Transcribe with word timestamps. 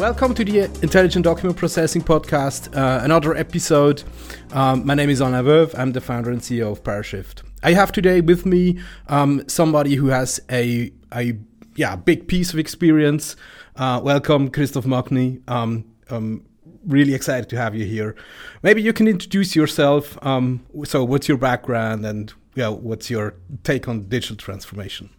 Welcome 0.00 0.32
to 0.36 0.46
the 0.46 0.60
Intelligent 0.82 1.24
Document 1.26 1.58
Processing 1.58 2.00
Podcast, 2.00 2.74
uh, 2.74 3.04
another 3.04 3.36
episode. 3.36 4.02
Um, 4.50 4.86
my 4.86 4.94
name 4.94 5.10
is 5.10 5.20
Alain 5.20 5.44
Veuve. 5.44 5.74
I'm 5.78 5.92
the 5.92 6.00
founder 6.00 6.30
and 6.30 6.40
CEO 6.40 6.72
of 6.72 6.82
Parashift. 6.82 7.42
I 7.62 7.74
have 7.74 7.92
today 7.92 8.22
with 8.22 8.46
me 8.46 8.80
um, 9.08 9.46
somebody 9.46 9.96
who 9.96 10.06
has 10.06 10.40
a, 10.50 10.90
a 11.14 11.36
yeah 11.76 11.96
big 11.96 12.28
piece 12.28 12.54
of 12.54 12.58
experience. 12.58 13.36
Uh, 13.76 14.00
welcome, 14.02 14.48
Christophe 14.48 14.86
Makni. 14.86 15.46
Um, 15.50 15.84
um, 16.08 16.46
really 16.86 17.12
excited 17.12 17.50
to 17.50 17.58
have 17.58 17.74
you 17.74 17.84
here. 17.84 18.16
Maybe 18.62 18.80
you 18.80 18.94
can 18.94 19.06
introduce 19.06 19.54
yourself. 19.54 20.16
Um, 20.24 20.64
so, 20.84 21.04
what's 21.04 21.28
your 21.28 21.36
background 21.36 22.06
and 22.06 22.32
yeah, 22.54 22.68
what's 22.68 23.10
your 23.10 23.34
take 23.64 23.86
on 23.86 24.04
digital 24.08 24.36
transformation? 24.36 25.10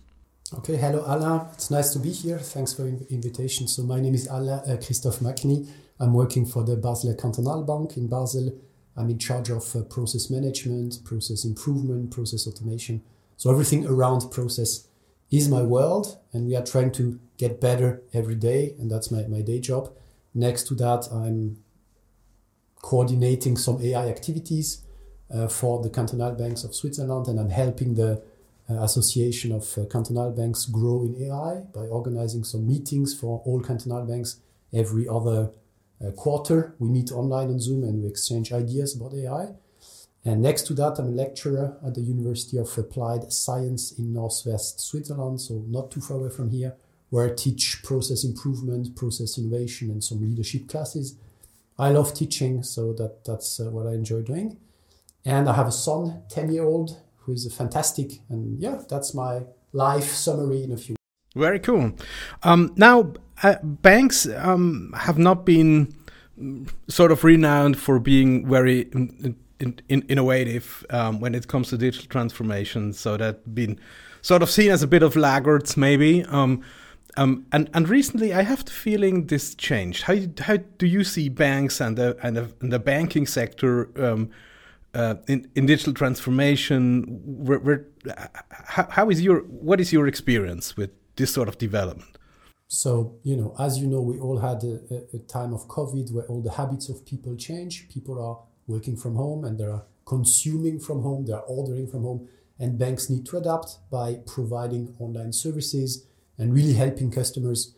Okay, 0.53 0.75
hello 0.75 1.01
Alain. 1.07 1.47
It's 1.53 1.71
nice 1.71 1.93
to 1.93 1.99
be 1.99 2.11
here. 2.11 2.37
Thanks 2.37 2.73
for 2.73 2.81
the 2.81 3.07
invitation. 3.09 3.69
So 3.69 3.83
my 3.83 4.01
name 4.01 4.13
is 4.13 4.27
Alain 4.27 4.59
uh, 4.67 4.77
Christophe 4.85 5.19
Makni. 5.21 5.69
I'm 5.97 6.13
working 6.13 6.45
for 6.45 6.61
the 6.65 6.75
Basel 6.75 7.15
Cantonal 7.15 7.63
Bank 7.63 7.95
in 7.95 8.09
Basel. 8.09 8.51
I'm 8.97 9.09
in 9.09 9.17
charge 9.17 9.49
of 9.49 9.73
uh, 9.73 9.83
process 9.83 10.29
management, 10.29 11.05
process 11.05 11.45
improvement, 11.45 12.11
process 12.11 12.47
automation. 12.47 13.01
So 13.37 13.49
everything 13.49 13.87
around 13.87 14.29
process 14.29 14.89
is 15.31 15.47
my 15.47 15.61
world, 15.61 16.17
and 16.33 16.47
we 16.47 16.57
are 16.57 16.65
trying 16.65 16.91
to 16.93 17.17
get 17.38 17.61
better 17.61 18.02
every 18.13 18.35
day, 18.35 18.75
and 18.77 18.91
that's 18.91 19.09
my, 19.09 19.21
my 19.27 19.41
day 19.41 19.61
job. 19.61 19.93
Next 20.33 20.63
to 20.67 20.75
that, 20.75 21.08
I'm 21.13 21.63
coordinating 22.81 23.55
some 23.55 23.81
AI 23.81 24.09
activities 24.09 24.83
uh, 25.33 25.47
for 25.47 25.81
the 25.81 25.89
cantonal 25.89 26.33
banks 26.33 26.65
of 26.65 26.75
Switzerland, 26.75 27.27
and 27.27 27.39
I'm 27.39 27.52
helping 27.52 27.95
the 27.95 28.21
association 28.81 29.52
of 29.52 29.77
uh, 29.77 29.86
cantonal 29.86 30.31
banks 30.31 30.66
grow 30.66 31.03
in 31.03 31.16
AI 31.23 31.61
by 31.73 31.88
organizing 31.88 32.44
some 32.44 32.67
meetings 32.67 33.14
for 33.17 33.41
all 33.45 33.61
cantonal 33.61 34.05
banks 34.05 34.39
every 34.73 35.08
other 35.08 35.52
uh, 36.05 36.11
quarter. 36.11 36.75
We 36.80 36.89
meet 36.89 37.11
online 37.11 37.49
on 37.49 37.59
Zoom 37.59 37.83
and 37.83 38.02
we 38.02 38.09
exchange 38.09 38.52
ideas 38.52 38.95
about 38.95 39.14
AI. 39.14 39.49
And 40.23 40.42
next 40.42 40.67
to 40.67 40.73
that, 40.75 40.99
I'm 40.99 41.08
a 41.08 41.11
lecturer 41.11 41.77
at 41.86 41.95
the 41.95 42.02
University 42.02 42.58
of 42.58 42.77
Applied 42.77 43.33
Science 43.33 43.92
in 43.97 44.14
Northwest 44.14 44.80
Switzerland, 44.80 45.42
so 45.42 45.64
not 45.67 45.89
too 45.89 46.02
far 46.02 46.17
away 46.17 46.30
from 46.30 46.52
here, 46.52 46.75
where 47.09 47.27
I 47.27 47.33
teach 47.36 47.81
process 47.83 48.23
improvement, 48.23 48.95
process 48.95 49.39
innovation, 49.39 49.89
and 49.89 50.03
some 50.03 50.22
leadership 50.22 50.67
classes. 50.67 51.16
I 51.80 51.89
love 51.89 52.14
teaching, 52.14 52.61
so 52.61 52.94
that, 52.94 53.25
that's 53.25 53.59
uh, 53.59 53.72
what 53.72 53.88
I 53.88 53.94
enjoy 53.94 54.22
doing. 54.22 54.58
And 55.25 55.49
I 55.49 55.53
have 55.53 55.67
a 55.67 55.72
son, 55.72 56.22
10 56.30 56.52
year 56.52 56.66
old, 56.66 57.02
who 57.22 57.33
is 57.33 57.52
fantastic. 57.53 58.22
And 58.30 58.59
yeah, 58.59 58.81
that's 58.89 59.14
my 59.14 59.44
life 59.73 60.11
summary 60.11 60.64
in 60.64 60.72
a 60.72 60.77
few. 60.77 60.95
Very 61.36 61.59
cool. 61.59 61.94
Um, 62.44 62.73
now, 62.75 63.14
uh, 63.44 63.55
banks 63.64 64.27
um, 64.27 64.94
have 64.97 65.17
not 65.17 65.45
been 65.45 65.95
sort 66.88 67.11
of 67.11 67.23
renowned 67.23 67.77
for 67.77 67.99
being 67.99 68.47
very 68.47 68.81
in, 68.92 69.36
in, 69.59 69.80
in 69.88 70.02
innovative 70.03 70.86
um, 70.89 71.19
when 71.19 71.36
it 71.36 71.47
comes 71.47 71.69
to 71.69 71.77
digital 71.77 72.08
transformation. 72.08 72.94
So 72.94 73.17
that 73.17 73.55
been 73.55 73.80
sort 74.22 74.42
of 74.42 74.49
seen 74.49 74.72
as 74.72 74.83
a 74.83 74.88
bit 74.88 75.03
of 75.03 75.16
laggards, 75.16 75.77
maybe. 75.77 76.25
Um, 76.25 76.64
um, 77.17 77.45
and 77.52 77.69
and 77.73 77.89
recently, 77.89 78.33
I 78.33 78.44
have 78.44 78.64
the 78.66 78.72
feeling 78.72 79.27
this 79.27 79.55
changed. 79.55 80.03
How 80.03 80.16
how 80.39 80.58
do 80.77 80.88
you 80.88 81.03
see 81.03 81.30
banks 81.30 81.81
and 81.81 81.97
the 81.97 82.17
and 82.23 82.38
the, 82.38 82.53
and 82.61 82.72
the 82.72 82.80
banking 82.80 83.27
sector 83.27 83.89
um, 84.02 84.30
uh, 84.93 85.15
in, 85.27 85.49
in 85.55 85.65
digital 85.65 85.93
transformation 85.93 87.03
where, 87.23 87.59
where, 87.59 87.85
how, 88.49 88.87
how 88.89 89.09
is 89.09 89.21
your 89.21 89.39
what 89.41 89.79
is 89.79 89.93
your 89.93 90.07
experience 90.07 90.75
with 90.75 90.91
this 91.15 91.33
sort 91.33 91.47
of 91.47 91.57
development? 91.57 92.17
So 92.67 93.15
you 93.23 93.35
know 93.35 93.55
as 93.59 93.77
you 93.79 93.87
know 93.87 94.02
we 94.02 94.19
all 94.19 94.39
had 94.39 94.63
a, 94.63 95.03
a, 95.13 95.19
time 95.19 95.53
of 95.53 95.67
covid 95.67 96.11
where 96.11 96.25
all 96.25 96.41
the 96.41 96.52
habits 96.52 96.89
of 96.89 97.05
people 97.05 97.35
change. 97.35 97.89
People 97.89 98.21
are 98.21 98.39
working 98.67 98.95
from 98.95 99.15
home 99.15 99.43
and 99.45 99.59
they're 99.59 99.83
consuming 100.05 100.79
from 100.79 101.02
home 101.03 101.25
they're 101.25 101.47
ordering 101.58 101.87
from 101.87 102.03
home 102.03 102.27
and 102.59 102.77
banks 102.77 103.09
need 103.09 103.25
to 103.25 103.37
adapt 103.37 103.77
by 103.89 104.19
providing 104.25 104.93
online 104.99 105.31
services 105.31 106.05
and 106.37 106.53
really 106.53 106.73
helping 106.73 107.11
customers 107.11 107.75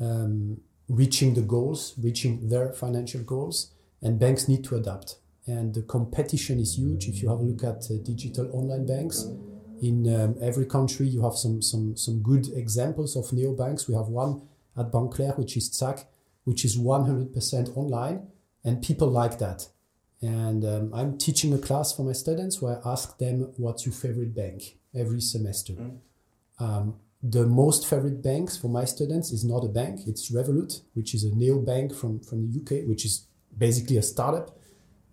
um, 0.00 0.60
reaching 0.88 1.34
the 1.34 1.42
goals 1.42 1.94
reaching 1.98 2.48
their 2.48 2.72
financial 2.72 3.22
goals 3.22 3.72
and 4.02 4.18
banks 4.18 4.48
need 4.48 4.62
to 4.64 4.76
adapt 4.76 5.16
and 5.46 5.74
the 5.74 5.82
competition 5.82 6.58
is 6.58 6.78
huge. 6.78 7.08
If 7.08 7.22
you 7.22 7.28
have 7.28 7.38
a 7.38 7.42
look 7.42 7.64
at 7.64 7.84
uh, 7.90 8.02
digital 8.02 8.50
online 8.52 8.86
banks, 8.86 9.26
in 9.80 10.14
um, 10.14 10.36
every 10.40 10.66
country 10.66 11.06
you 11.06 11.22
have 11.22 11.34
some 11.34 11.60
some 11.60 11.96
some 11.96 12.22
good 12.22 12.48
examples 12.54 13.16
of 13.16 13.24
neobanks. 13.26 13.88
We 13.88 13.94
have 13.94 14.08
one 14.08 14.42
at 14.76 14.90
Bank 14.90 15.14
Cler, 15.14 15.32
which 15.36 15.56
is 15.56 15.70
ZAK, 15.70 16.06
which 16.44 16.64
is 16.64 16.76
100% 16.76 17.76
online, 17.76 18.26
and 18.64 18.82
people 18.82 19.08
like 19.08 19.38
that. 19.38 19.68
And 20.20 20.64
um, 20.64 20.94
I'm 20.94 21.18
teaching 21.18 21.52
a 21.52 21.58
class 21.58 21.92
for 21.94 22.02
my 22.02 22.12
students 22.12 22.60
where 22.62 22.78
I 22.78 22.92
ask 22.92 23.18
them, 23.18 23.52
"What's 23.56 23.84
your 23.86 23.94
favorite 23.94 24.34
bank?" 24.34 24.78
every 24.94 25.20
semester. 25.20 25.72
Mm. 25.72 25.98
Um, 26.60 26.94
the 27.22 27.46
most 27.46 27.86
favorite 27.86 28.22
banks 28.22 28.56
for 28.56 28.68
my 28.68 28.84
students 28.84 29.32
is 29.32 29.44
not 29.44 29.64
a 29.64 29.68
bank; 29.68 30.00
it's 30.06 30.30
Revolut, 30.30 30.82
which 30.94 31.14
is 31.14 31.24
a 31.24 31.34
neo 31.34 31.58
bank 31.60 31.94
from 31.94 32.20
from 32.20 32.38
the 32.42 32.60
UK, 32.60 32.88
which 32.88 33.04
is 33.04 33.26
basically 33.56 33.96
a 33.98 34.02
startup 34.02 34.58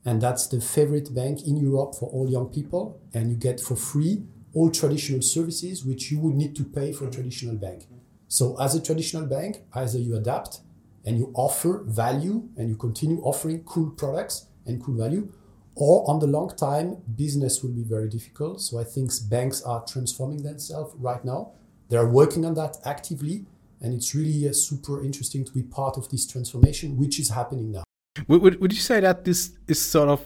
and 0.05 0.21
that's 0.21 0.47
the 0.47 0.61
favorite 0.61 1.13
bank 1.13 1.45
in 1.45 1.57
Europe 1.57 1.95
for 1.95 2.09
all 2.09 2.29
young 2.29 2.47
people. 2.49 2.99
And 3.13 3.29
you 3.29 3.35
get 3.35 3.59
for 3.59 3.75
free 3.75 4.23
all 4.53 4.69
traditional 4.69 5.21
services 5.21 5.85
which 5.85 6.11
you 6.11 6.19
would 6.19 6.35
need 6.35 6.55
to 6.55 6.63
pay 6.63 6.91
for 6.91 7.07
a 7.07 7.11
traditional 7.11 7.55
bank. 7.55 7.87
So 8.27 8.59
as 8.59 8.75
a 8.75 8.81
traditional 8.81 9.25
bank, 9.25 9.63
either 9.73 9.99
you 9.99 10.15
adapt 10.15 10.61
and 11.05 11.17
you 11.17 11.31
offer 11.35 11.83
value 11.85 12.49
and 12.57 12.69
you 12.69 12.75
continue 12.75 13.21
offering 13.21 13.63
cool 13.63 13.91
products 13.91 14.47
and 14.65 14.83
cool 14.83 14.95
value, 14.95 15.31
or 15.75 16.09
on 16.09 16.19
the 16.19 16.27
long 16.27 16.55
time, 16.55 16.97
business 17.15 17.63
will 17.63 17.71
be 17.71 17.83
very 17.83 18.09
difficult. 18.09 18.61
So 18.61 18.79
I 18.79 18.83
think 18.83 19.11
banks 19.29 19.61
are 19.63 19.83
transforming 19.85 20.43
themselves 20.43 20.93
right 20.97 21.23
now. 21.23 21.51
They 21.89 21.97
are 21.97 22.07
working 22.07 22.45
on 22.45 22.53
that 22.55 22.77
actively, 22.85 23.45
and 23.79 23.93
it's 23.93 24.13
really 24.13 24.47
uh, 24.47 24.53
super 24.53 25.03
interesting 25.03 25.43
to 25.45 25.51
be 25.51 25.63
part 25.63 25.97
of 25.97 26.09
this 26.09 26.25
transformation, 26.27 26.97
which 26.97 27.19
is 27.19 27.29
happening 27.29 27.71
now. 27.71 27.83
Would, 28.27 28.59
would, 28.59 28.73
you 28.73 28.79
say 28.79 28.99
that 28.99 29.23
this 29.23 29.57
is 29.67 29.81
sort 29.81 30.09
of 30.09 30.21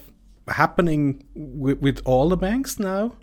happening 0.48 1.24
with, 1.36 1.80
with 1.82 2.02
all 2.06 2.30
the 2.30 2.38
banks 2.38 2.80
now? 2.80 3.16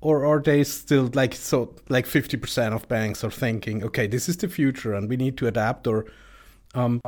Or 0.00 0.24
are 0.24 0.40
they 0.40 0.64
still 0.64 1.10
like 1.14 1.34
so 1.34 1.74
like 1.88 2.06
50% 2.06 2.74
of 2.74 2.88
banks 2.88 3.24
are 3.24 3.30
thinking, 3.30 3.82
okay, 3.84 4.06
this 4.06 4.28
is 4.28 4.36
the 4.36 4.48
future 4.48 4.94
and 4.94 5.08
we 5.08 5.16
need 5.16 5.38
to 5.38 5.46
adapt 5.46 5.86
or 5.86 6.06
um 6.74 7.00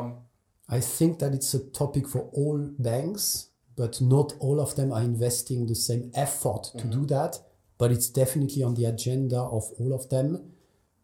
I 0.69 0.81
think 0.81 1.19
that 1.21 1.33
it's 1.33 1.55
a 1.55 1.61
topic 1.71 2.09
for 2.09 2.29
all 2.33 2.59
banks, 2.79 3.51
but 3.77 4.01
not 4.01 4.33
all 4.41 4.61
of 4.61 4.75
them 4.77 4.93
are 4.93 5.03
investing 5.03 5.67
the 5.67 5.75
same 5.75 6.11
effort 6.15 6.73
to 6.79 6.87
mm 6.87 6.91
-hmm. 6.91 7.01
do 7.01 7.07
that. 7.07 7.43
But 7.79 7.91
it's 7.91 8.11
definitely 8.13 8.63
on 8.65 8.75
the 8.75 8.87
agenda 8.87 9.41
of 9.43 9.65
all 9.79 9.93
of 9.93 10.09
them 10.09 10.53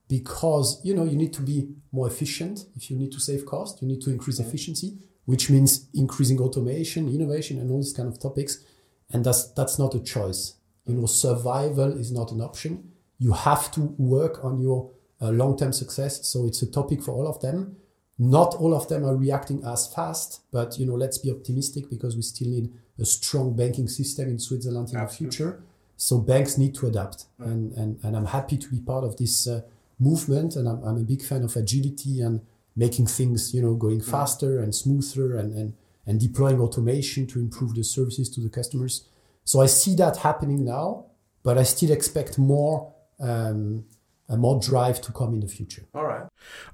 because 0.08 0.80
you 0.84 0.94
know 0.94 1.04
you 1.04 1.16
need 1.16 1.32
to 1.32 1.42
be 1.42 1.68
more 1.90 2.08
efficient. 2.10 2.66
If 2.76 2.90
you 2.90 2.98
need 2.98 3.12
to 3.12 3.18
save 3.18 3.44
cost, 3.44 3.82
you 3.82 3.88
need 3.88 4.02
to 4.04 4.10
increase 4.10 4.42
mm 4.42 4.44
-hmm. 4.44 4.54
efficiency 4.54 4.98
which 5.24 5.50
means 5.50 5.88
increasing 5.94 6.40
automation, 6.40 7.08
innovation, 7.08 7.58
and 7.58 7.70
all 7.70 7.78
these 7.78 7.92
kind 7.92 8.08
of 8.08 8.20
topics. 8.20 8.64
And 9.10 9.24
that's 9.24 9.52
that's 9.52 9.78
not 9.78 9.94
a 9.94 10.00
choice. 10.00 10.54
You 10.86 10.94
know, 10.94 11.06
survival 11.06 11.92
is 11.98 12.10
not 12.10 12.32
an 12.32 12.40
option. 12.40 12.92
You 13.18 13.32
have 13.32 13.70
to 13.72 13.80
work 13.98 14.44
on 14.44 14.60
your 14.60 14.90
uh, 15.20 15.30
long-term 15.30 15.72
success. 15.72 16.26
So 16.26 16.46
it's 16.46 16.62
a 16.62 16.70
topic 16.70 17.02
for 17.02 17.12
all 17.12 17.28
of 17.28 17.40
them. 17.40 17.76
Not 18.18 18.54
all 18.56 18.74
of 18.74 18.88
them 18.88 19.04
are 19.04 19.16
reacting 19.16 19.64
as 19.64 19.92
fast, 19.92 20.40
but 20.50 20.78
you 20.78 20.86
know, 20.86 20.94
let's 20.94 21.18
be 21.18 21.30
optimistic 21.30 21.88
because 21.88 22.16
we 22.16 22.22
still 22.22 22.48
need 22.48 22.72
a 22.98 23.04
strong 23.04 23.54
banking 23.56 23.88
system 23.88 24.28
in 24.28 24.38
Switzerland 24.38 24.90
in 24.90 24.96
Absolutely. 24.96 25.26
the 25.26 25.32
future. 25.32 25.62
So 25.96 26.18
banks 26.18 26.58
need 26.58 26.74
to 26.76 26.86
adapt, 26.88 27.26
and, 27.38 27.72
and 27.72 27.98
and 28.02 28.16
I'm 28.16 28.26
happy 28.26 28.56
to 28.58 28.68
be 28.68 28.80
part 28.80 29.04
of 29.04 29.16
this 29.16 29.46
uh, 29.46 29.60
movement. 30.00 30.56
And 30.56 30.68
I'm, 30.68 30.82
I'm 30.82 30.96
a 30.96 31.04
big 31.04 31.22
fan 31.22 31.42
of 31.42 31.54
agility 31.54 32.20
and 32.20 32.40
making 32.76 33.06
things 33.06 33.54
you 33.54 33.62
know 33.62 33.74
going 33.74 34.00
faster 34.00 34.60
and 34.60 34.74
smoother 34.74 35.36
and, 35.36 35.52
and 35.52 35.74
and 36.06 36.20
deploying 36.20 36.60
automation 36.60 37.26
to 37.26 37.38
improve 37.38 37.74
the 37.74 37.84
services 37.84 38.28
to 38.28 38.40
the 38.40 38.48
customers. 38.48 39.08
So 39.44 39.60
i 39.60 39.66
see 39.66 39.94
that 39.96 40.18
happening 40.18 40.64
now 40.64 41.06
but 41.42 41.58
i 41.58 41.64
still 41.64 41.90
expect 41.90 42.38
more 42.38 42.92
um, 43.20 43.84
more 44.28 44.58
drive 44.58 44.98
to 45.02 45.12
come 45.12 45.34
in 45.34 45.40
the 45.40 45.46
future. 45.46 45.84
All 45.94 46.06
right. 46.06 46.22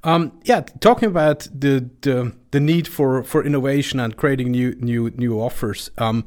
Um, 0.05 0.41
yeah 0.45 0.61
talking 0.81 1.09
about 1.09 1.49
the, 1.53 1.91
the 2.03 2.33
the 2.51 2.61
need 2.61 2.87
for 2.87 3.25
for 3.25 3.45
innovation 3.45 3.99
and 3.99 4.17
creating 4.17 4.51
new 4.53 4.77
new 4.77 5.11
new 5.11 5.41
offers 5.41 5.91
um, 5.99 6.25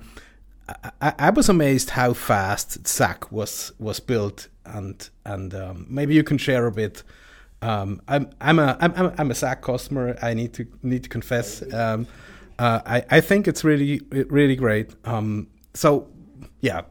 I, 1.01 1.13
I, 1.17 1.29
was 1.29 1.49
amazed 1.49 1.91
how 1.91 2.13
fast 2.13 2.87
ZAK 2.87 3.31
was 3.31 3.71
was 3.79 3.99
built, 3.99 4.47
and 4.65 5.09
and 5.25 5.53
um, 5.53 5.85
maybe 5.89 6.13
you 6.13 6.23
can 6.23 6.37
share 6.37 6.65
a 6.65 6.71
bit 6.71 7.03
um, 7.61 8.01
I'm 8.07 8.29
I'm 8.39 8.59
a 8.59 8.77
I'm 8.79 9.13
I'm 9.17 9.31
a 9.31 9.35
ZAK 9.35 9.61
customer. 9.61 10.17
I 10.21 10.33
need 10.33 10.53
to 10.53 10.65
need 10.81 11.03
to 11.03 11.09
confess. 11.09 11.61
Um, 11.73 12.07
uh, 12.57 12.81
I 12.85 13.03
I 13.09 13.21
think 13.21 13.47
it's 13.47 13.63
really 13.63 14.01
really 14.11 14.55
great. 14.55 14.95
Um, 15.05 15.47
so 15.73 16.07
yeah. 16.61 16.81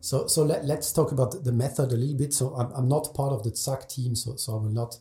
So 0.00 0.26
so 0.26 0.42
let, 0.42 0.64
let's 0.64 0.92
talk 0.92 1.12
about 1.12 1.44
the 1.44 1.52
method 1.52 1.92
a 1.92 1.96
little 1.96 2.16
bit. 2.16 2.32
So 2.32 2.54
I'm, 2.54 2.70
I'm 2.72 2.88
not 2.88 3.14
part 3.14 3.32
of 3.32 3.42
the 3.42 3.50
ZAK 3.54 3.88
team, 3.88 4.14
so 4.14 4.36
so 4.36 4.52
I 4.52 4.56
will 4.56 4.70
not 4.70 4.98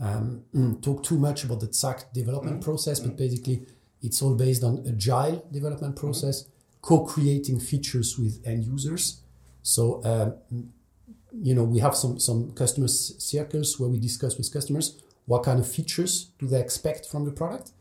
um, 0.00 0.44
talk 0.82 1.02
too 1.02 1.18
much 1.18 1.44
about 1.44 1.60
the 1.60 1.72
ZAK 1.72 2.12
development 2.12 2.56
mm-hmm. 2.56 2.64
process, 2.64 3.00
but 3.00 3.16
basically 3.16 3.66
it's 4.02 4.20
all 4.22 4.34
based 4.34 4.62
on 4.64 4.84
agile 4.86 5.46
development 5.50 5.96
process, 5.96 6.42
mm-hmm. 6.42 6.50
co-creating 6.82 7.60
features 7.60 8.18
with 8.18 8.42
end 8.46 8.64
users. 8.64 9.20
So, 9.62 10.04
um, 10.04 10.73
you 11.42 11.54
know, 11.54 11.64
we 11.64 11.80
have 11.80 11.96
some 11.96 12.18
some 12.18 12.52
customer 12.52 12.88
circles 12.88 13.78
where 13.78 13.88
we 13.88 13.98
discuss 13.98 14.36
with 14.36 14.52
customers 14.52 15.00
what 15.26 15.42
kind 15.42 15.58
of 15.58 15.66
features 15.66 16.30
do 16.38 16.46
they 16.46 16.60
expect 16.60 17.06
from 17.06 17.24
the 17.24 17.32
product, 17.32 17.72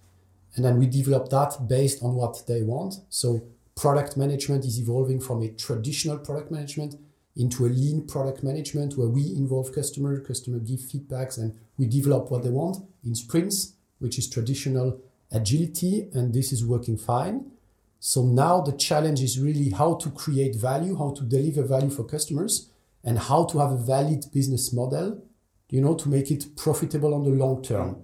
and 0.56 0.64
then 0.64 0.78
we 0.78 0.86
develop 0.88 1.30
that 1.30 1.68
based 1.68 2.02
on 2.02 2.16
what 2.16 2.44
they 2.48 2.62
want. 2.62 2.96
So, 3.10 3.42
product 3.76 4.18
management 4.18 4.66
is 4.66 4.80
evolving 4.80 5.20
from 5.20 5.42
a 5.42 5.50
traditional 5.50 6.18
product 6.18 6.52
management 6.52 6.96
into 7.36 7.66
a 7.66 7.70
lean 7.70 8.06
product 8.06 8.44
management 8.44 8.98
where 8.98 9.08
we 9.08 9.34
involve 9.36 9.74
customer, 9.74 10.20
customer 10.20 10.60
give 10.60 10.80
feedbacks, 10.80 11.38
and 11.38 11.58
we 11.78 11.88
develop 11.88 12.30
what 12.30 12.44
they 12.44 12.50
want 12.50 12.78
in 13.04 13.16
sprints, 13.16 13.74
which 14.00 14.18
is 14.20 14.30
traditional 14.30 15.00
agility, 15.32 16.08
and 16.14 16.34
this 16.34 16.54
is 16.54 16.64
working 16.66 16.98
fine. 16.98 17.52
So 18.00 18.24
now 18.24 18.62
the 18.62 18.74
challenge 18.74 19.22
is 19.22 19.40
really 19.40 19.70
how 19.70 19.96
to 19.96 20.12
create 20.12 20.56
value, 20.56 20.98
how 20.98 21.12
to 21.12 21.24
deliver 21.24 21.64
value 21.64 21.90
for 21.90 22.04
customers, 22.04 22.70
and 23.04 23.20
how 23.20 23.46
to 23.46 23.60
have 23.60 23.72
a 23.72 23.78
valid 23.78 24.26
business 24.34 24.74
model, 24.74 25.24
you 25.70 25.82
know, 25.82 25.96
to 25.96 26.10
make 26.10 26.32
it 26.32 26.56
profitable 26.56 27.14
on 27.14 27.24
the 27.24 27.32
long 27.32 27.62
term. 27.62 27.98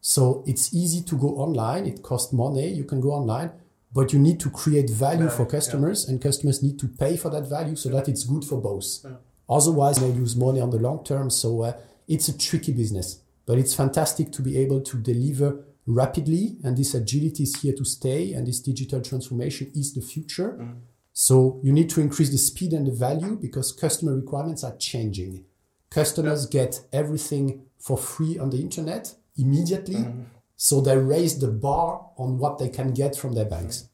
So 0.00 0.42
it's 0.46 0.74
easy 0.74 1.02
to 1.02 1.16
go 1.16 1.28
online. 1.28 1.86
It 1.86 2.02
costs 2.02 2.32
money. 2.32 2.68
You 2.72 2.84
can 2.84 3.00
go 3.00 3.12
online, 3.12 3.52
but 3.92 4.12
you 4.12 4.18
need 4.18 4.40
to 4.40 4.50
create 4.50 4.90
value 4.90 5.28
for 5.28 5.46
customers, 5.46 6.04
yeah. 6.04 6.12
and 6.12 6.22
customers 6.22 6.62
need 6.62 6.78
to 6.80 6.88
pay 6.88 7.16
for 7.16 7.30
that 7.30 7.48
value 7.48 7.76
so 7.76 7.88
that 7.90 8.08
it's 8.08 8.24
good 8.24 8.44
for 8.44 8.60
both. 8.60 8.98
Yeah. 9.04 9.10
Otherwise, 9.48 9.98
they 9.98 10.08
lose 10.08 10.34
money 10.34 10.60
on 10.60 10.70
the 10.70 10.78
long 10.78 11.04
term. 11.04 11.30
So 11.30 11.62
uh, 11.62 11.72
it's 12.08 12.28
a 12.28 12.36
tricky 12.36 12.72
business, 12.72 13.20
but 13.46 13.58
it's 13.58 13.74
fantastic 13.74 14.32
to 14.32 14.42
be 14.42 14.58
able 14.58 14.80
to 14.80 14.96
deliver 14.96 15.64
rapidly 15.86 16.56
and 16.62 16.76
this 16.76 16.94
agility 16.94 17.42
is 17.42 17.60
here 17.60 17.74
to 17.74 17.84
stay 17.84 18.32
and 18.34 18.46
this 18.46 18.60
digital 18.60 19.00
transformation 19.00 19.70
is 19.74 19.92
the 19.94 20.00
future 20.00 20.56
mm. 20.60 20.76
So 21.12 21.60
you 21.62 21.72
need 21.72 21.90
to 21.90 22.00
increase 22.00 22.30
the 22.30 22.38
speed 22.38 22.72
and 22.72 22.86
the 22.86 22.92
value 22.92 23.36
because 23.36 23.72
customer 23.72 24.14
requirements 24.14 24.64
are 24.64 24.76
changing. 24.76 25.44
Customers 25.90 26.46
get 26.46 26.80
everything 26.92 27.66
for 27.78 27.98
free 27.98 28.38
on 28.38 28.50
the 28.50 28.58
internet 28.58 29.14
immediately 29.36 29.96
mm. 29.96 30.24
so 30.56 30.80
they 30.80 30.96
raise 30.96 31.38
the 31.38 31.48
bar 31.48 32.10
on 32.16 32.38
what 32.38 32.58
they 32.58 32.68
can 32.68 32.92
get 32.92 33.16
from 33.16 33.34
their 33.34 33.44
banks. 33.44 33.88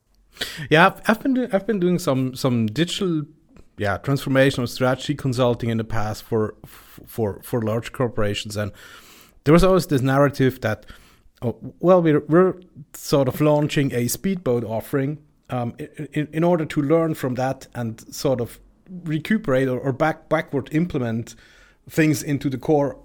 Yeah 0.70 0.86
i've, 0.86 1.00
I've 1.06 1.22
been 1.22 1.34
do- 1.34 1.48
i've 1.52 1.66
been 1.66 1.80
doing 1.80 1.98
some 1.98 2.34
some 2.34 2.66
digital 2.66 3.22
yeah 3.76 3.98
transformational 3.98 4.68
strategy 4.68 5.14
consulting 5.14 5.70
in 5.70 5.78
the 5.78 5.84
past 5.84 6.22
for 6.22 6.54
for 6.64 7.40
for 7.42 7.62
large 7.62 7.92
corporations. 7.92 8.56
And 8.56 8.72
there 9.44 9.52
was 9.52 9.64
always 9.64 9.86
this 9.86 10.02
narrative 10.02 10.60
that 10.60 10.86
oh, 11.42 11.56
well, 11.80 12.02
we're, 12.02 12.20
we're 12.20 12.54
sort 12.94 13.28
of 13.28 13.40
launching 13.40 13.94
a 13.94 14.08
speedboat 14.08 14.64
offering 14.64 15.18
um, 15.50 15.74
in, 16.12 16.28
in 16.32 16.44
order 16.44 16.64
to 16.66 16.82
learn 16.82 17.14
from 17.14 17.34
that 17.34 17.66
and 17.74 18.00
sort 18.14 18.40
of 18.40 18.58
recuperate 19.04 19.68
or, 19.68 19.78
or 19.78 19.92
back 19.92 20.28
backward 20.28 20.68
implement 20.72 21.34
things 21.88 22.22
into 22.22 22.50
the 22.50 22.58
core 22.58 22.96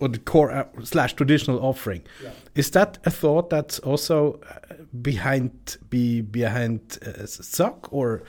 or 0.00 0.08
the 0.08 0.18
core 0.18 0.50
uh, 0.50 0.64
slash 0.82 1.12
traditional 1.14 1.58
offering. 1.60 2.02
Yeah. 2.22 2.30
Is 2.54 2.70
that 2.70 2.98
a 3.04 3.10
thought 3.10 3.50
that's 3.50 3.78
also 3.80 4.40
uh, 4.48 4.74
behind 5.02 5.76
be 5.90 6.22
behind 6.22 6.98
uh, 7.06 7.26
ZAK 7.26 7.92
or? 7.92 8.22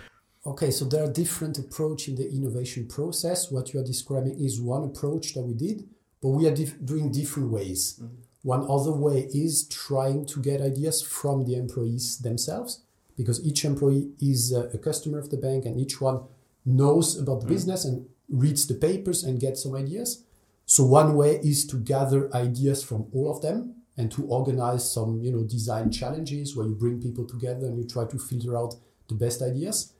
Okay, 0.45 0.71
so 0.71 0.85
there 0.85 1.03
are 1.03 1.11
different 1.11 1.57
approach 1.57 2.07
in 2.07 2.15
the 2.15 2.29
innovation 2.29 2.87
process. 2.87 3.51
What 3.51 3.73
you 3.73 3.79
are 3.79 3.83
describing 3.83 4.39
is 4.39 4.59
one 4.59 4.83
approach 4.83 5.33
that 5.33 5.41
we 5.43 5.53
did, 5.53 5.87
but 6.21 6.29
we 6.29 6.47
are 6.47 6.55
dif 6.55 6.73
doing 6.83 7.11
different 7.11 7.51
ways. 7.51 7.99
Mm 7.99 8.07
-hmm. 8.07 8.29
One 8.43 8.65
other 8.67 8.93
way 8.93 9.27
is 9.33 9.67
trying 9.67 10.25
to 10.27 10.41
get 10.41 10.61
ideas 10.61 11.01
from 11.01 11.45
the 11.45 11.55
employees 11.55 12.19
themselves, 12.21 12.83
because 13.19 13.45
each 13.45 13.65
employee 13.65 14.09
is 14.21 14.53
a 14.53 14.77
customer 14.77 15.19
of 15.19 15.29
the 15.29 15.35
bank 15.35 15.65
and 15.65 15.77
each 15.77 15.99
one 15.99 16.21
knows 16.65 17.19
about 17.19 17.41
the 17.41 17.45
mm. 17.47 17.49
business 17.49 17.83
and 17.83 18.07
reads 18.29 18.65
the 18.65 18.73
papers 18.73 19.25
and 19.25 19.41
gets 19.41 19.63
some 19.63 19.75
ideas. 19.75 20.23
So 20.65 20.85
one 20.85 21.15
way 21.15 21.31
is 21.43 21.67
to 21.67 21.75
gather 21.75 22.33
ideas 22.33 22.81
from 22.81 23.07
all 23.13 23.29
of 23.29 23.41
them 23.41 23.75
and 23.97 24.09
to 24.13 24.23
organize 24.23 24.89
some, 24.89 25.21
you 25.21 25.33
know, 25.33 25.43
design 25.43 25.91
challenges 25.91 26.55
where 26.55 26.65
you 26.65 26.75
bring 26.75 27.01
people 27.01 27.25
together 27.25 27.65
and 27.67 27.77
you 27.77 27.85
try 27.85 28.05
to 28.05 28.17
filter 28.17 28.57
out 28.57 28.75
the 29.09 29.15
best 29.15 29.41
ideas. 29.41 29.91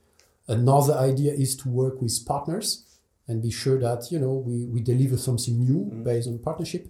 Another 0.47 0.93
idea 0.93 1.33
is 1.33 1.57
to 1.57 1.67
work 1.67 2.01
with 2.01 2.25
partners 2.25 2.85
and 3.27 3.41
be 3.41 3.51
sure 3.51 3.77
that, 3.81 4.09
you 4.13 4.19
know, 4.19 4.31
we, 4.31 4.65
we 4.65 4.79
deliver 4.79 5.17
something 5.17 5.59
new 5.59 5.91
mm. 5.91 6.05
based 6.05 6.29
on 6.29 6.39
partnership. 6.39 6.87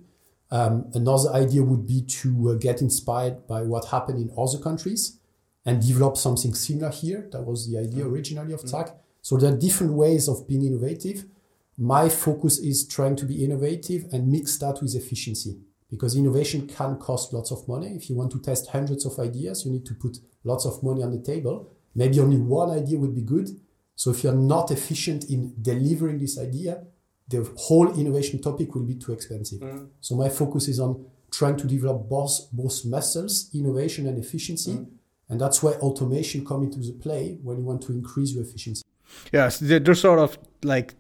Um, 0.52 0.92
another 0.94 1.32
idea 1.34 1.64
would 1.64 1.88
be 1.88 2.04
to 2.22 2.52
uh, 2.52 2.54
get 2.54 2.82
inspired 2.82 3.48
by 3.48 3.64
what 3.64 3.86
happened 3.86 4.20
in 4.20 4.30
other 4.38 4.60
countries 4.60 5.19
and 5.66 5.82
develop 5.86 6.18
something 6.18 6.54
similar 6.54 6.92
here. 6.92 7.28
That 7.32 7.44
was 7.44 7.70
the 7.70 7.78
idea 7.78 8.04
mm-hmm. 8.04 8.14
originally 8.14 8.54
of 8.54 8.62
ZAK. 8.62 8.96
So 9.22 9.38
there 9.38 9.54
are 9.54 9.58
different 9.58 9.94
ways 9.94 10.28
of 10.28 10.48
being 10.48 10.66
innovative. 10.66 11.26
My 11.78 12.10
focus 12.10 12.58
is 12.60 12.88
trying 12.88 13.16
to 13.18 13.26
be 13.26 13.44
innovative 13.44 14.06
and 14.12 14.32
mix 14.32 14.58
that 14.58 14.82
with 14.82 14.96
efficiency 14.96 15.60
because 15.90 16.16
innovation 16.16 16.68
can 16.68 16.98
cost 16.98 17.34
lots 17.34 17.52
of 17.52 17.68
money. 17.68 17.88
If 17.96 18.10
you 18.10 18.16
want 18.16 18.32
to 18.32 18.40
test 18.40 18.70
hundreds 18.70 19.06
of 19.06 19.18
ideas, 19.20 19.66
you 19.66 19.72
need 19.72 19.86
to 19.86 19.94
put 19.94 20.20
lots 20.44 20.66
of 20.66 20.82
money 20.84 21.04
on 21.04 21.12
the 21.12 21.22
table. 21.22 21.72
Maybe 21.96 22.20
only 22.20 22.38
one 22.38 22.70
idea 22.70 22.98
would 22.98 23.16
be 23.16 23.22
good. 23.22 23.50
So 23.96 24.12
if 24.12 24.24
you're 24.24 24.34
not 24.34 24.72
efficient 24.72 25.26
in 25.30 25.54
delivering 25.62 26.20
this 26.20 26.40
idea, 26.40 26.84
the 27.28 27.50
whole 27.58 28.00
innovation 28.00 28.42
topic 28.42 28.74
will 28.74 28.84
be 28.86 28.96
too 28.96 29.14
expensive. 29.14 29.60
Mm. 29.60 29.90
So 30.00 30.16
my 30.16 30.30
focus 30.30 30.68
is 30.68 30.80
on 30.80 31.06
trying 31.32 31.58
to 31.58 31.68
develop 31.68 32.10
both 32.10 32.52
both 32.52 32.86
muscles, 32.86 33.50
innovation 33.54 34.08
and 34.08 34.18
efficiency, 34.18 34.74
mm. 34.74 34.88
And 35.30 35.40
that's 35.40 35.62
where 35.62 35.76
automation 35.80 36.46
come 36.46 36.64
into 36.64 36.80
the 36.80 36.94
play 36.94 37.38
when 37.44 37.58
you 37.58 37.64
want 37.64 37.81
to 37.84 37.92
increase 37.92 38.34
your 38.34 38.44
efficiency. 38.44 38.84
Yes, 39.31 39.60
they're 39.60 39.96
sort 39.96 40.20
of 40.20 40.38
like 40.64 40.94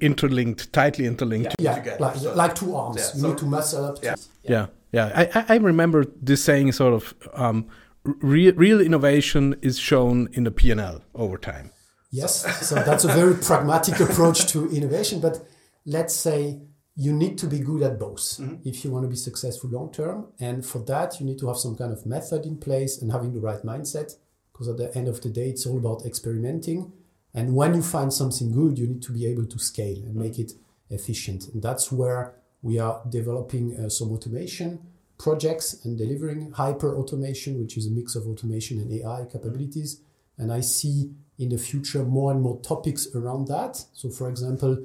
interlinked, 0.00 0.72
tightly 0.72 1.06
interlinked. 1.06 1.54
Yeah, 1.58 1.82
yeah 1.84 1.96
like, 2.00 2.16
so, 2.16 2.34
like, 2.34 2.54
two 2.54 2.74
arms. 2.74 2.96
Yeah, 2.96 3.14
you 3.14 3.20
so, 3.20 3.28
need 3.28 3.38
to 3.38 3.46
muscle 3.46 3.84
up. 3.84 3.98
Yeah, 4.02 4.14
yeah, 4.42 4.66
yeah. 4.92 5.28
I, 5.34 5.54
I 5.54 5.56
remember 5.58 6.04
this 6.20 6.42
saying 6.42 6.72
sort 6.72 6.94
of 6.94 7.14
um, 7.34 7.68
real, 8.04 8.54
real 8.54 8.80
innovation 8.80 9.56
is 9.62 9.78
shown 9.78 10.28
in 10.32 10.44
the 10.44 10.50
P 10.50 10.70
and 10.70 10.80
L 10.80 11.02
over 11.14 11.36
time. 11.38 11.70
Yes, 12.10 12.66
so 12.66 12.74
that's 12.74 13.04
a 13.04 13.08
very 13.08 13.34
pragmatic 13.34 13.98
approach 14.00 14.46
to 14.48 14.68
innovation, 14.70 15.20
but 15.20 15.46
let's 15.86 16.14
say 16.14 16.60
you 16.94 17.12
need 17.12 17.38
to 17.38 17.46
be 17.46 17.58
good 17.58 17.82
at 17.82 17.98
both 17.98 18.20
mm-hmm. 18.20 18.56
if 18.64 18.84
you 18.84 18.90
want 18.90 19.04
to 19.04 19.08
be 19.08 19.16
successful 19.16 19.70
long 19.70 19.92
term. 19.92 20.28
And 20.38 20.64
for 20.64 20.80
that, 20.80 21.18
you 21.18 21.26
need 21.26 21.38
to 21.38 21.48
have 21.48 21.56
some 21.56 21.76
kind 21.76 21.92
of 21.92 22.04
method 22.04 22.44
in 22.44 22.58
place 22.58 23.00
and 23.00 23.10
having 23.10 23.32
the 23.32 23.40
right 23.40 23.62
mindset. 23.62 24.16
Because 24.52 24.68
at 24.68 24.76
the 24.76 24.94
end 24.96 25.08
of 25.08 25.22
the 25.22 25.30
day, 25.30 25.48
it's 25.48 25.66
all 25.66 25.78
about 25.78 26.04
experimenting. 26.04 26.92
And 27.34 27.54
when 27.54 27.74
you 27.74 27.82
find 27.82 28.12
something 28.12 28.52
good, 28.52 28.78
you 28.78 28.86
need 28.86 29.02
to 29.02 29.12
be 29.12 29.26
able 29.26 29.46
to 29.46 29.58
scale 29.58 29.96
and 29.96 30.14
make 30.14 30.38
it 30.38 30.52
efficient. 30.90 31.48
And 31.48 31.62
that's 31.62 31.90
where 31.90 32.34
we 32.60 32.78
are 32.78 33.00
developing 33.08 33.76
uh, 33.76 33.88
some 33.88 34.12
automation 34.12 34.80
projects 35.18 35.84
and 35.84 35.96
delivering 35.96 36.50
hyper 36.52 36.96
automation, 36.96 37.60
which 37.60 37.76
is 37.76 37.86
a 37.86 37.90
mix 37.90 38.16
of 38.16 38.26
automation 38.26 38.80
and 38.80 38.92
AI 38.92 39.24
capabilities. 39.30 40.00
And 40.36 40.52
I 40.52 40.60
see 40.60 41.12
in 41.38 41.50
the 41.50 41.58
future 41.58 42.04
more 42.04 42.32
and 42.32 42.42
more 42.42 42.60
topics 42.60 43.06
around 43.14 43.46
that. 43.48 43.84
So, 43.92 44.10
for 44.10 44.28
example, 44.28 44.78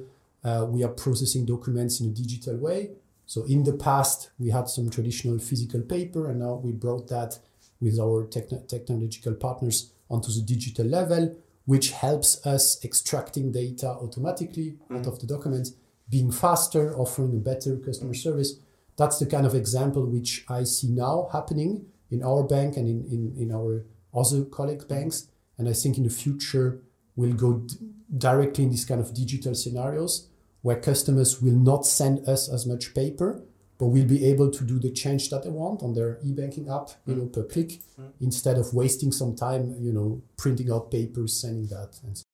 uh, 0.44 0.66
we 0.68 0.84
are 0.84 0.88
processing 0.88 1.44
documents 1.44 2.00
in 2.00 2.08
a 2.08 2.10
digital 2.10 2.56
way. 2.56 2.90
So 3.26 3.44
in 3.44 3.64
the 3.64 3.74
past, 3.74 4.30
we 4.38 4.50
had 4.50 4.68
some 4.68 4.88
traditional 4.88 5.38
physical 5.38 5.82
paper, 5.82 6.30
and 6.30 6.40
now 6.40 6.54
we 6.54 6.72
brought 6.72 7.08
that 7.08 7.38
with 7.80 7.98
our 7.98 8.26
techn- 8.26 8.66
technological 8.66 9.34
partners 9.34 9.92
onto 10.10 10.32
the 10.32 10.40
digital 10.40 10.86
level, 10.86 11.36
which 11.66 11.90
helps 11.90 12.44
us 12.46 12.82
extracting 12.82 13.52
data 13.52 13.88
automatically 13.88 14.78
mm-hmm. 14.84 14.96
out 14.96 15.06
of 15.06 15.20
the 15.20 15.26
documents, 15.26 15.74
being 16.08 16.32
faster, 16.32 16.96
offering 16.96 17.34
a 17.34 17.40
better 17.40 17.76
customer 17.76 18.14
service. 18.14 18.54
That's 18.96 19.18
the 19.18 19.26
kind 19.26 19.44
of 19.44 19.54
example 19.54 20.06
which 20.06 20.44
I 20.48 20.64
see 20.64 20.88
now 20.88 21.28
happening 21.30 21.84
in 22.10 22.22
our 22.22 22.42
bank 22.42 22.78
and 22.78 22.88
in, 22.88 23.04
in, 23.12 23.34
in 23.42 23.52
our 23.54 23.84
other 24.14 24.44
colleague 24.44 24.88
banks. 24.88 25.28
And 25.58 25.68
I 25.68 25.74
think 25.74 25.98
in 25.98 26.04
the 26.04 26.10
future, 26.10 26.80
we'll 27.14 27.34
go 27.34 27.58
d- 27.58 27.76
directly 28.16 28.64
in 28.64 28.70
these 28.70 28.86
kind 28.86 29.00
of 29.00 29.12
digital 29.12 29.54
scenarios 29.54 30.27
where 30.62 30.76
customers 30.76 31.40
will 31.40 31.56
not 31.56 31.86
send 31.86 32.28
us 32.28 32.48
as 32.48 32.66
much 32.66 32.94
paper, 32.94 33.42
but 33.78 33.86
we'll 33.86 34.06
be 34.06 34.24
able 34.24 34.50
to 34.50 34.64
do 34.64 34.78
the 34.78 34.90
change 34.90 35.30
that 35.30 35.44
they 35.44 35.50
want 35.50 35.82
on 35.82 35.94
their 35.94 36.18
e-banking 36.24 36.68
app, 36.68 36.90
you 37.06 37.14
know, 37.14 37.26
per 37.26 37.44
click, 37.44 37.80
mm. 38.00 38.10
instead 38.20 38.58
of 38.58 38.74
wasting 38.74 39.12
some 39.12 39.36
time, 39.36 39.76
you 39.78 39.92
know, 39.92 40.20
printing 40.36 40.70
out 40.70 40.90
papers, 40.90 41.40
sending 41.40 41.66
that. 41.68 41.98
And 42.02 42.18
so. 42.18 42.24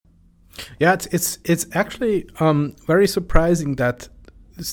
Yeah, 0.79 0.95
it's 0.95 1.07
it's 1.07 1.39
it's 1.45 1.67
actually 1.73 2.29
um, 2.41 2.75
very 2.87 3.07
surprising 3.07 3.75
that 3.77 4.09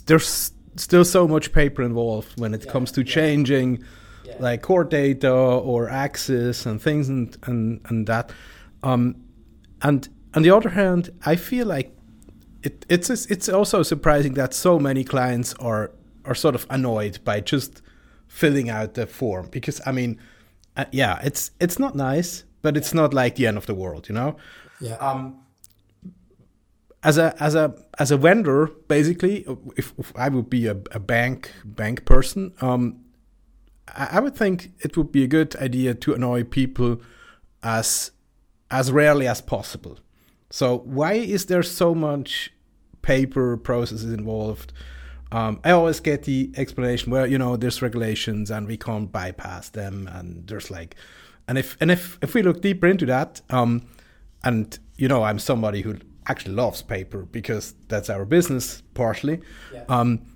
there's 0.05 0.51
still 0.75 1.03
so 1.03 1.27
much 1.27 1.51
paper 1.51 1.81
involved 1.81 2.39
when 2.39 2.53
it 2.53 2.65
yeah, 2.65 2.71
comes 2.71 2.91
to 2.93 3.01
yeah. 3.01 3.13
changing 3.13 3.83
yeah. 4.23 4.35
like 4.39 4.61
core 4.61 4.83
data 4.83 5.31
or 5.33 5.89
access 5.89 6.65
and 6.65 6.81
things 6.81 7.09
and 7.09 7.35
and 7.47 7.81
and 7.89 8.07
that. 8.07 8.31
Um, 8.83 9.15
and 9.81 10.07
on 10.33 10.43
the 10.43 10.51
other 10.51 10.69
hand, 10.69 11.09
I 11.25 11.35
feel 11.35 11.67
like 11.67 11.95
it, 12.63 12.85
it's 12.89 13.09
it's 13.09 13.49
also 13.49 13.83
surprising 13.83 14.33
that 14.35 14.53
so 14.53 14.79
many 14.79 15.03
clients 15.03 15.53
are 15.55 15.91
are 16.25 16.35
sort 16.35 16.55
of 16.55 16.65
annoyed 16.69 17.19
by 17.23 17.39
just 17.39 17.81
filling 18.27 18.69
out 18.69 18.93
the 18.93 19.07
form 19.07 19.47
because 19.51 19.81
I 19.85 19.91
mean, 19.91 20.19
uh, 20.77 20.85
yeah, 20.91 21.19
it's 21.23 21.51
it's 21.59 21.79
not 21.79 21.95
nice, 21.95 22.43
but 22.61 22.77
it's 22.77 22.93
not 22.93 23.13
like 23.13 23.35
the 23.35 23.47
end 23.47 23.57
of 23.57 23.65
the 23.65 23.75
world, 23.75 24.07
you 24.07 24.15
know. 24.15 24.37
Yeah. 24.79 24.95
Um, 24.95 25.41
as 27.03 27.17
a 27.17 27.35
as 27.39 27.55
a 27.55 27.75
as 27.99 28.11
a 28.11 28.17
vendor, 28.17 28.67
basically, 28.87 29.45
if, 29.75 29.93
if 29.97 30.15
I 30.15 30.29
would 30.29 30.49
be 30.49 30.67
a, 30.67 30.77
a 30.91 30.99
bank 30.99 31.51
bank 31.65 32.05
person, 32.05 32.53
um, 32.61 33.03
I, 33.87 34.09
I 34.13 34.19
would 34.19 34.35
think 34.35 34.71
it 34.79 34.95
would 34.97 35.11
be 35.11 35.23
a 35.23 35.27
good 35.27 35.55
idea 35.55 35.93
to 35.95 36.13
annoy 36.13 36.43
people 36.43 37.01
as 37.63 38.11
as 38.69 38.91
rarely 38.91 39.27
as 39.27 39.41
possible. 39.41 39.97
So 40.51 40.79
why 40.79 41.13
is 41.13 41.45
there 41.45 41.63
so 41.63 41.95
much 41.95 42.53
paper 43.01 43.57
processes 43.57 44.11
involved? 44.13 44.73
Um, 45.31 45.61
I 45.63 45.71
always 45.71 46.01
get 46.01 46.23
the 46.23 46.51
explanation, 46.57 47.11
well, 47.11 47.25
you 47.25 47.37
know, 47.37 47.55
there's 47.55 47.81
regulations 47.81 48.51
and 48.51 48.67
we 48.67 48.75
can't 48.75 49.11
bypass 49.11 49.69
them, 49.69 50.09
and 50.11 50.45
there's 50.45 50.69
like, 50.69 50.95
and 51.47 51.57
if 51.57 51.77
and 51.79 51.89
if 51.89 52.19
if 52.21 52.33
we 52.33 52.43
look 52.43 52.61
deeper 52.61 52.87
into 52.87 53.05
that, 53.05 53.41
um, 53.49 53.87
and 54.43 54.77
you 54.97 55.07
know, 55.07 55.23
I'm 55.23 55.39
somebody 55.39 55.81
who 55.81 55.97
actually 56.27 56.53
loves 56.53 56.81
paper 56.81 57.23
because 57.23 57.73
that's 57.87 58.09
our 58.09 58.25
business 58.25 58.83
partially. 58.93 59.41
Yeah. 59.73 59.85
Um, 59.87 60.35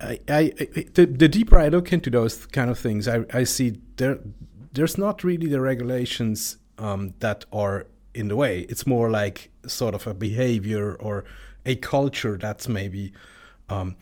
I, 0.00 0.20
I, 0.28 0.38
I 0.38 0.86
the, 0.94 1.06
the 1.06 1.28
deeper 1.28 1.58
I 1.58 1.68
look 1.68 1.92
into 1.92 2.08
those 2.08 2.46
kind 2.46 2.70
of 2.70 2.78
things, 2.78 3.08
I, 3.08 3.24
I 3.34 3.44
see 3.44 3.80
there 3.96 4.20
there's 4.72 4.96
not 4.96 5.24
really 5.24 5.48
the 5.48 5.60
regulations 5.60 6.58
um, 6.78 7.14
that 7.18 7.44
are 7.52 7.86
in 8.14 8.28
the 8.28 8.36
way. 8.36 8.60
It's 8.68 8.86
more 8.86 9.10
like 9.10 9.50
sort 9.66 9.94
of 9.94 10.06
a 10.06 10.14
behavior 10.14 10.94
or 10.94 11.24
a 11.66 11.76
culture 11.76 12.36
that's 12.36 12.68
maybe. 12.68 13.12
Um, 13.68 13.96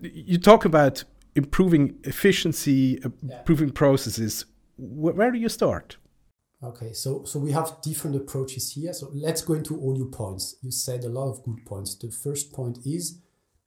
you 0.00 0.38
talk 0.38 0.64
about 0.64 1.04
improving 1.34 1.94
efficiency, 2.04 3.02
uh, 3.04 3.10
Yeah. 3.22 3.38
improving 3.38 3.70
processes. 3.70 4.46
Where, 4.78 5.14
where 5.14 5.30
do 5.30 5.38
you 5.38 5.48
start? 5.48 5.96
Okay, 6.64 6.92
so 6.92 7.24
so 7.24 7.38
we 7.40 7.52
have 7.52 7.76
different 7.82 8.16
approaches 8.16 8.72
here. 8.72 8.92
So 8.92 9.10
let's 9.12 9.42
go 9.42 9.54
into 9.54 9.76
all 9.80 9.96
your 9.96 10.06
points. 10.06 10.56
You 10.62 10.70
said 10.70 11.04
a 11.04 11.08
lot 11.08 11.28
of 11.28 11.42
good 11.42 11.64
points. 11.66 11.96
The 11.96 12.10
first 12.10 12.52
point 12.52 12.78
is 12.84 13.18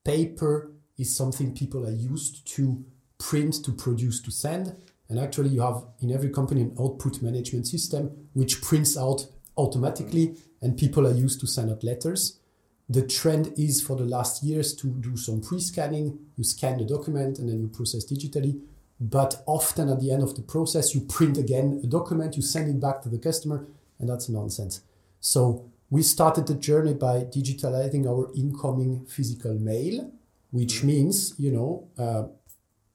paper 0.03 0.71
is 0.97 1.15
something 1.15 1.53
people 1.53 1.85
are 1.85 1.91
used 2.13 2.47
to 2.55 2.85
print, 3.17 3.63
to 3.65 3.71
produce, 3.73 4.21
to 4.21 4.31
send. 4.31 4.75
And 5.09 5.19
actually, 5.19 5.49
you 5.49 5.61
have 5.61 5.83
in 5.99 6.11
every 6.11 6.29
company 6.29 6.61
an 6.61 6.75
output 6.79 7.21
management 7.21 7.67
system 7.67 8.29
which 8.33 8.61
prints 8.61 8.97
out 8.97 9.27
automatically, 9.57 10.35
and 10.61 10.77
people 10.77 11.07
are 11.07 11.13
used 11.13 11.39
to 11.41 11.47
send 11.47 11.71
out 11.71 11.83
letters. 11.83 12.39
The 12.87 13.05
trend 13.05 13.53
is 13.57 13.81
for 13.81 13.95
the 13.95 14.05
last 14.05 14.43
years 14.43 14.75
to 14.75 14.87
do 14.87 15.17
some 15.17 15.41
pre 15.41 15.59
scanning. 15.59 16.19
You 16.35 16.43
scan 16.43 16.77
the 16.77 16.85
document 16.85 17.39
and 17.39 17.49
then 17.49 17.59
you 17.59 17.67
process 17.67 18.05
digitally. 18.05 18.61
But 18.99 19.43
often 19.45 19.89
at 19.89 19.99
the 19.99 20.11
end 20.11 20.23
of 20.23 20.35
the 20.35 20.41
process, 20.41 20.93
you 20.93 21.01
print 21.01 21.37
again 21.37 21.81
a 21.83 21.87
document, 21.87 22.35
you 22.35 22.41
send 22.41 22.69
it 22.69 22.79
back 22.79 23.01
to 23.01 23.09
the 23.09 23.17
customer, 23.17 23.65
and 23.99 24.09
that's 24.09 24.29
nonsense. 24.29 24.81
So 25.19 25.69
we 25.89 26.01
started 26.01 26.47
the 26.47 26.55
journey 26.55 26.93
by 26.93 27.21
digitalizing 27.21 28.07
our 28.07 28.31
incoming 28.35 29.05
physical 29.05 29.53
mail, 29.55 30.11
which 30.51 30.83
means, 30.83 31.33
you 31.37 31.51
know, 31.51 31.87
uh, 31.97 32.27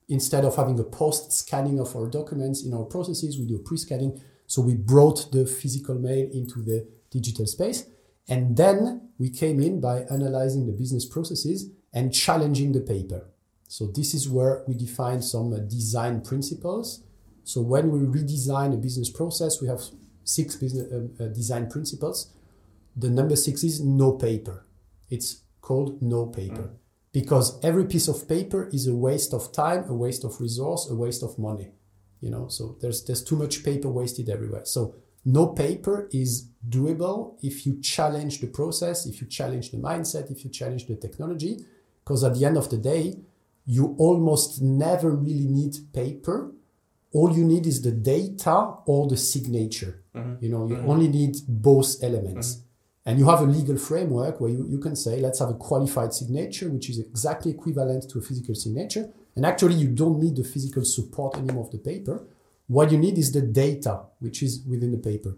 instead 0.08 0.44
of 0.44 0.56
having 0.56 0.78
a 0.78 0.84
post 0.84 1.32
scanning 1.32 1.78
of 1.78 1.94
our 1.94 2.06
documents 2.06 2.64
in 2.64 2.72
our 2.72 2.84
processes, 2.84 3.38
we 3.38 3.46
do 3.46 3.56
a 3.56 3.60
pre 3.60 3.76
scanning. 3.76 4.20
So 4.50 4.62
we 4.62 4.74
brought 4.74 5.30
the 5.30 5.46
physical 5.46 5.94
mail 5.94 6.28
into 6.32 6.60
the 6.60 6.84
digital 7.08 7.46
space. 7.46 7.86
And 8.28 8.56
then 8.56 9.10
we 9.16 9.30
came 9.30 9.60
in 9.60 9.80
by 9.80 10.00
analyzing 10.10 10.66
the 10.66 10.72
business 10.72 11.06
processes 11.06 11.70
and 11.94 12.12
challenging 12.12 12.72
the 12.72 12.80
paper. 12.80 13.28
So 13.68 13.86
this 13.86 14.12
is 14.12 14.28
where 14.28 14.64
we 14.66 14.74
define 14.74 15.22
some 15.22 15.52
uh, 15.52 15.58
design 15.58 16.22
principles. 16.22 17.04
So 17.44 17.60
when 17.60 17.92
we 17.92 18.00
redesign 18.00 18.74
a 18.74 18.76
business 18.76 19.08
process, 19.08 19.62
we 19.62 19.68
have 19.68 19.82
six 20.24 20.56
business 20.56 20.92
uh, 20.92 21.22
uh, 21.22 21.28
design 21.28 21.70
principles. 21.70 22.34
The 22.96 23.08
number 23.08 23.36
six 23.36 23.62
is 23.62 23.80
no 23.80 24.14
paper. 24.14 24.66
It's 25.10 25.44
called 25.60 26.02
no 26.02 26.26
paper 26.26 26.70
because 27.12 27.64
every 27.64 27.84
piece 27.84 28.08
of 28.08 28.28
paper 28.28 28.68
is 28.72 28.88
a 28.88 28.96
waste 28.96 29.32
of 29.32 29.52
time, 29.52 29.84
a 29.88 29.94
waste 29.94 30.24
of 30.24 30.40
resource, 30.40 30.90
a 30.90 30.96
waste 30.96 31.22
of 31.22 31.38
money. 31.38 31.70
You 32.20 32.30
know, 32.30 32.48
so 32.48 32.76
there's 32.80 33.04
there's 33.04 33.24
too 33.24 33.36
much 33.36 33.64
paper 33.64 33.88
wasted 33.88 34.28
everywhere. 34.28 34.64
So 34.64 34.94
no 35.24 35.48
paper 35.48 36.08
is 36.12 36.48
doable 36.68 37.36
if 37.42 37.66
you 37.66 37.80
challenge 37.80 38.40
the 38.40 38.46
process, 38.46 39.06
if 39.06 39.20
you 39.20 39.26
challenge 39.26 39.70
the 39.70 39.78
mindset, 39.78 40.30
if 40.30 40.44
you 40.44 40.50
challenge 40.50 40.86
the 40.86 40.96
technology, 40.96 41.64
because 42.02 42.24
at 42.24 42.34
the 42.34 42.44
end 42.44 42.56
of 42.56 42.70
the 42.70 42.78
day, 42.78 43.18
you 43.66 43.94
almost 43.98 44.62
never 44.62 45.10
really 45.10 45.46
need 45.46 45.76
paper. 45.92 46.52
All 47.12 47.36
you 47.36 47.44
need 47.44 47.66
is 47.66 47.82
the 47.82 47.92
data 47.92 48.74
or 48.86 49.08
the 49.08 49.16
signature. 49.16 50.02
Mm-hmm. 50.14 50.44
You 50.44 50.50
know, 50.50 50.66
you 50.66 50.76
mm-hmm. 50.76 50.90
only 50.90 51.08
need 51.08 51.36
both 51.46 52.02
elements. 52.02 52.54
Mm-hmm. 52.54 52.66
And 53.06 53.18
you 53.18 53.28
have 53.28 53.40
a 53.40 53.44
legal 53.44 53.76
framework 53.76 54.40
where 54.40 54.50
you, 54.50 54.66
you 54.68 54.78
can 54.78 54.94
say, 54.94 55.20
let's 55.20 55.38
have 55.38 55.48
a 55.50 55.54
qualified 55.54 56.12
signature, 56.12 56.68
which 56.68 56.90
is 56.90 56.98
exactly 56.98 57.50
equivalent 57.50 58.08
to 58.10 58.18
a 58.18 58.22
physical 58.22 58.54
signature. 58.54 59.10
And 59.36 59.46
actually, 59.46 59.74
you 59.74 59.88
don't 59.88 60.20
need 60.20 60.36
the 60.36 60.44
physical 60.44 60.84
support 60.84 61.36
anymore 61.36 61.64
of 61.64 61.70
the 61.70 61.78
paper. 61.78 62.26
What 62.66 62.92
you 62.92 62.98
need 62.98 63.18
is 63.18 63.32
the 63.32 63.42
data, 63.42 64.00
which 64.18 64.42
is 64.42 64.62
within 64.68 64.92
the 64.92 64.98
paper. 64.98 65.36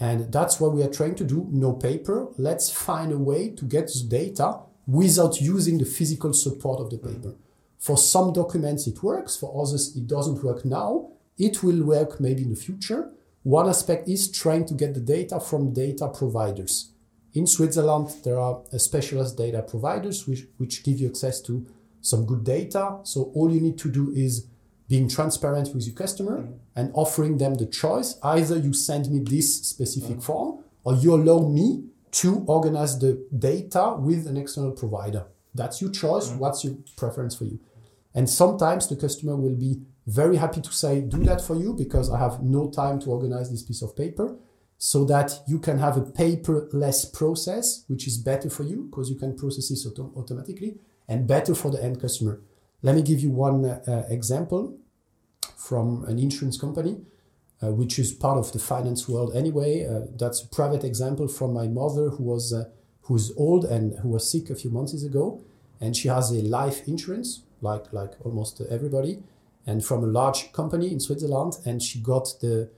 And 0.00 0.32
that's 0.32 0.60
what 0.60 0.72
we 0.72 0.82
are 0.82 0.90
trying 0.90 1.16
to 1.16 1.24
do. 1.24 1.48
No 1.50 1.72
paper. 1.72 2.28
Let's 2.38 2.70
find 2.70 3.10
a 3.12 3.18
way 3.18 3.50
to 3.50 3.64
get 3.64 3.88
the 3.88 4.04
data 4.08 4.60
without 4.86 5.40
using 5.40 5.78
the 5.78 5.84
physical 5.84 6.32
support 6.32 6.80
of 6.80 6.90
the 6.90 6.98
paper. 6.98 7.34
For 7.78 7.96
some 7.96 8.32
documents, 8.32 8.86
it 8.86 9.02
works. 9.02 9.36
For 9.36 9.52
others, 9.60 9.96
it 9.96 10.06
doesn't 10.06 10.42
work 10.42 10.64
now. 10.64 11.10
It 11.36 11.62
will 11.62 11.84
work 11.84 12.20
maybe 12.20 12.42
in 12.42 12.50
the 12.50 12.56
future. 12.56 13.10
One 13.42 13.68
aspect 13.68 14.08
is 14.08 14.30
trying 14.30 14.66
to 14.66 14.74
get 14.74 14.94
the 14.94 15.00
data 15.00 15.40
from 15.40 15.72
data 15.72 16.08
providers. 16.08 16.92
In 17.34 17.46
Switzerland, 17.46 18.10
there 18.24 18.38
are 18.38 18.62
uh, 18.72 18.78
specialist 18.78 19.36
data 19.36 19.62
providers 19.62 20.26
which, 20.26 20.46
which 20.56 20.82
give 20.82 20.98
you 20.98 21.08
access 21.08 21.40
to 21.42 21.66
some 22.00 22.26
good 22.26 22.44
data. 22.44 22.98
So 23.02 23.30
all 23.34 23.52
you 23.52 23.60
need 23.60 23.78
to 23.78 23.90
do 23.90 24.12
is 24.14 24.46
being 24.88 25.08
transparent 25.08 25.74
with 25.74 25.86
your 25.86 25.94
customer 25.94 26.42
mm. 26.42 26.58
and 26.74 26.90
offering 26.94 27.38
them 27.38 27.54
the 27.54 27.66
choice. 27.66 28.18
Either 28.22 28.56
you 28.56 28.72
send 28.72 29.10
me 29.10 29.20
this 29.20 29.66
specific 29.66 30.16
mm. 30.16 30.22
form 30.22 30.64
or 30.84 30.94
you 30.94 31.14
allow 31.14 31.46
me 31.46 31.84
to 32.10 32.44
organize 32.46 32.98
the 32.98 33.26
data 33.38 33.94
with 33.98 34.26
an 34.26 34.36
external 34.36 34.72
provider. 34.72 35.26
That's 35.54 35.82
your 35.82 35.90
choice. 35.90 36.28
Mm. 36.28 36.38
What's 36.38 36.64
your 36.64 36.76
preference 36.96 37.36
for 37.36 37.44
you? 37.44 37.60
And 38.14 38.28
sometimes 38.28 38.88
the 38.88 38.96
customer 38.96 39.36
will 39.36 39.54
be 39.54 39.82
very 40.06 40.36
happy 40.36 40.62
to 40.62 40.72
say, 40.72 41.02
do 41.02 41.22
that 41.24 41.42
for 41.42 41.54
you 41.54 41.74
because 41.74 42.10
I 42.10 42.18
have 42.18 42.42
no 42.42 42.70
time 42.70 42.98
to 43.00 43.10
organize 43.10 43.50
this 43.50 43.62
piece 43.62 43.82
of 43.82 43.94
paper 43.94 44.36
so 44.78 45.04
that 45.04 45.40
you 45.46 45.58
can 45.58 45.78
have 45.78 45.98
a 45.98 46.00
paperless 46.00 47.12
process, 47.12 47.84
which 47.88 48.06
is 48.06 48.16
better 48.16 48.48
for 48.48 48.62
you 48.62 48.84
because 48.84 49.10
you 49.10 49.16
can 49.16 49.36
process 49.36 49.68
this 49.68 49.84
auto- 49.84 50.12
automatically 50.16 50.78
and 51.08 51.26
better 51.26 51.54
for 51.54 51.70
the 51.70 51.82
end 51.82 52.00
customer. 52.00 52.40
Let 52.82 52.94
me 52.94 53.02
give 53.02 53.20
you 53.20 53.30
one 53.30 53.64
uh, 53.64 54.06
example 54.08 54.76
from 55.56 56.04
an 56.04 56.18
insurance 56.18 56.58
company, 56.58 57.00
uh, 57.62 57.72
which 57.72 57.98
is 57.98 58.12
part 58.12 58.38
of 58.38 58.52
the 58.52 58.58
finance 58.58 59.08
world 59.08 59.34
anyway. 59.34 59.84
Uh, 59.84 60.06
that's 60.16 60.42
a 60.42 60.48
private 60.48 60.84
example 60.84 61.26
from 61.26 61.52
my 61.52 61.66
mother 61.66 62.10
who 62.10 62.24
was 62.24 62.52
uh, 62.52 62.64
who's 63.02 63.32
old 63.36 63.64
and 63.64 63.98
who 64.00 64.08
was 64.10 64.30
sick 64.30 64.50
a 64.50 64.54
few 64.54 64.70
months 64.70 65.02
ago, 65.02 65.42
and 65.80 65.96
she 65.96 66.08
has 66.08 66.30
a 66.30 66.42
life 66.42 66.86
insurance 66.86 67.42
like 67.60 67.92
like 67.92 68.12
almost 68.24 68.60
everybody, 68.70 69.22
and 69.66 69.84
from 69.84 70.04
a 70.04 70.06
large 70.06 70.52
company 70.52 70.92
in 70.92 71.00
Switzerland, 71.00 71.58
and 71.64 71.82
she 71.82 71.98
got 72.00 72.32
the 72.40 72.70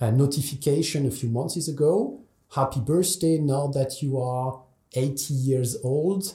uh, 0.00 0.10
notification 0.10 1.06
a 1.06 1.10
few 1.10 1.30
months 1.30 1.68
ago. 1.68 2.20
Happy 2.54 2.80
birthday! 2.80 3.38
Now 3.38 3.68
that 3.68 4.02
you 4.02 4.20
are 4.20 4.60
80 4.92 5.34
years 5.34 5.76
old, 5.82 6.34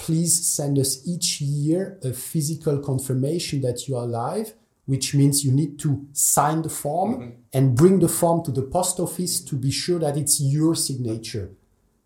please 0.00 0.46
send 0.46 0.78
us 0.78 1.06
each 1.06 1.42
year 1.42 1.98
a 2.02 2.12
physical 2.12 2.78
confirmation 2.78 3.60
that 3.60 3.86
you 3.86 3.94
are 3.96 4.04
alive, 4.04 4.54
which 4.86 5.14
means 5.14 5.44
you 5.44 5.52
need 5.52 5.78
to 5.78 6.06
sign 6.14 6.62
the 6.62 6.70
form 6.70 7.14
mm-hmm. 7.14 7.30
and 7.52 7.76
bring 7.76 7.98
the 8.00 8.08
form 8.08 8.42
to 8.42 8.50
the 8.50 8.62
post 8.62 8.98
office 8.98 9.40
to 9.40 9.54
be 9.54 9.70
sure 9.70 9.98
that 9.98 10.16
it's 10.16 10.40
your 10.40 10.74
signature. 10.74 11.50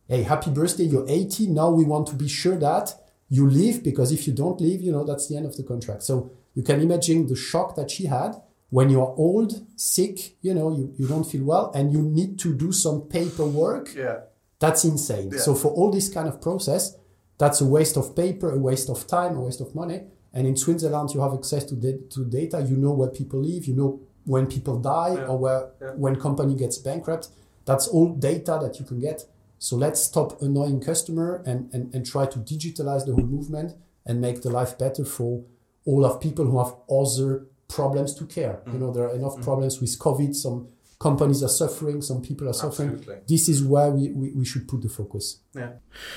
Hey, 0.09 0.25
happy 0.25 0.51
birthday, 0.51 0.85
you're 0.85 1.09
80. 1.09 1.47
Now 1.47 1.71
we 1.71 1.85
want 1.85 2.09
to 2.09 2.17
be 2.17 2.29
sure 2.29 2.57
that 2.57 2.93
you 3.29 3.49
leave 3.49 3.85
because 3.85 4.11
if 4.11 4.27
you 4.27 4.33
don't 4.33 4.61
leave, 4.61 4.83
you 4.83 4.91
know, 4.91 5.05
that's 5.05 5.29
the 5.29 5.37
end 5.37 5.47
of 5.47 5.57
the 5.57 5.63
contract. 5.63 6.03
So 6.03 6.33
you 6.55 6.65
can 6.65 6.81
imagine 6.81 7.29
the 7.29 7.37
shock 7.37 7.77
that 7.77 7.93
she 7.93 8.07
had 8.07 8.35
when 8.71 8.91
you 8.91 9.01
are 9.01 9.15
old, 9.17 9.65
sick, 9.77 10.37
you 10.43 10.53
know, 10.53 10.77
you, 10.77 10.93
you 10.99 11.07
don't 11.07 11.25
feel 11.25 11.45
well, 11.45 11.71
and 11.77 11.93
you 11.93 12.03
need 12.03 12.41
to 12.41 12.53
do 12.53 12.73
some 12.73 13.03
paperwork. 13.03 13.95
Yeah. 13.95 14.23
That's 14.59 14.85
insane. 14.85 15.31
Yeah. 15.33 15.39
So 15.39 15.55
for 15.55 15.69
all 15.69 15.93
this 15.93 16.09
kind 16.13 16.27
of 16.27 16.41
process, 16.41 16.97
that's 17.39 17.61
a 17.61 17.67
waste 17.67 17.97
of 17.97 18.15
paper, 18.15 18.51
a 18.53 18.59
waste 18.59 18.89
of 18.91 19.07
time, 19.07 19.37
a 19.37 19.41
waste 19.41 19.61
of 19.61 19.75
money. 19.75 20.03
And 20.33 20.47
in 20.47 20.57
Switzerland, 20.57 21.11
you 21.15 21.21
have 21.21 21.35
access 21.35 21.65
to, 21.65 21.75
da- 21.75 21.99
to 22.11 22.25
data. 22.25 22.61
You 22.69 22.77
know 22.77 22.93
where 22.93 23.09
people 23.09 23.41
live. 23.41 23.67
You 23.67 23.75
know 23.75 24.01
when 24.25 24.47
people 24.47 24.79
die 24.81 25.15
Yeah. 25.15 25.27
or 25.27 25.39
where 25.39 25.71
Yeah. 25.81 25.91
when 25.97 26.17
company 26.17 26.55
gets 26.55 26.79
bankrupt. 26.79 27.29
That's 27.67 27.87
all 27.89 28.09
data 28.15 28.59
that 28.63 28.79
you 28.79 28.85
can 28.87 28.99
get. 29.01 29.27
So 29.59 29.77
let's 29.77 30.01
stop 30.01 30.43
annoying 30.43 30.81
customer 30.81 31.43
and, 31.47 31.73
and, 31.73 31.95
and 31.95 32.05
try 32.05 32.27
to 32.27 32.39
digitalize 32.39 33.07
the 33.07 33.13
whole 33.15 33.25
movement 33.37 33.75
and 34.07 34.21
make 34.21 34.43
the 34.43 34.51
life 34.51 34.77
better 34.77 35.05
for 35.05 35.43
all 35.87 36.05
of 36.05 36.21
people 36.21 36.45
who 36.47 36.59
have 36.59 36.75
other 36.91 37.47
problems 37.69 38.15
to 38.15 38.27
care. 38.27 38.61
Mm. 38.67 38.73
You 38.75 38.79
know, 38.81 38.93
there 38.93 39.05
are 39.09 39.15
enough 39.15 39.41
problems 39.41 39.81
with 39.81 39.99
COVID. 39.99 40.35
Some 40.35 40.69
companies 40.99 41.43
are 41.43 41.49
suffering, 41.49 42.03
some 42.03 42.23
people 42.23 42.49
are 42.49 42.53
suffering. 42.53 42.91
Absolutely. 42.91 43.23
This 43.29 43.49
is 43.49 43.63
where 43.63 43.91
we, 43.91 44.11
we, 44.11 44.31
we 44.33 44.45
should 44.45 44.67
put 44.69 44.83
the 44.83 44.89
focus. 44.89 45.41
Yeah. 45.55 45.73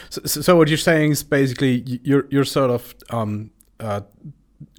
So, 0.10 0.22
so, 0.26 0.42
so 0.42 0.56
what 0.56 0.68
you're 0.68 0.78
saying 0.78 1.12
is 1.12 1.24
basically 1.24 1.84
you're 2.04 2.26
you're 2.30 2.46
sort 2.46 2.72
of 2.72 2.96
um, 3.10 3.52
uh, 3.80 4.02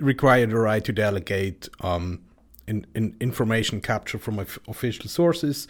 required 0.00 0.50
the 0.50 0.58
right 0.58 0.84
to 0.84 0.92
delegate 0.92 1.68
um, 1.80 2.22
in, 2.66 2.86
in 2.94 3.16
information 3.20 3.80
capture 3.80 4.18
from 4.18 4.38
official 4.68 5.08
sources. 5.08 5.68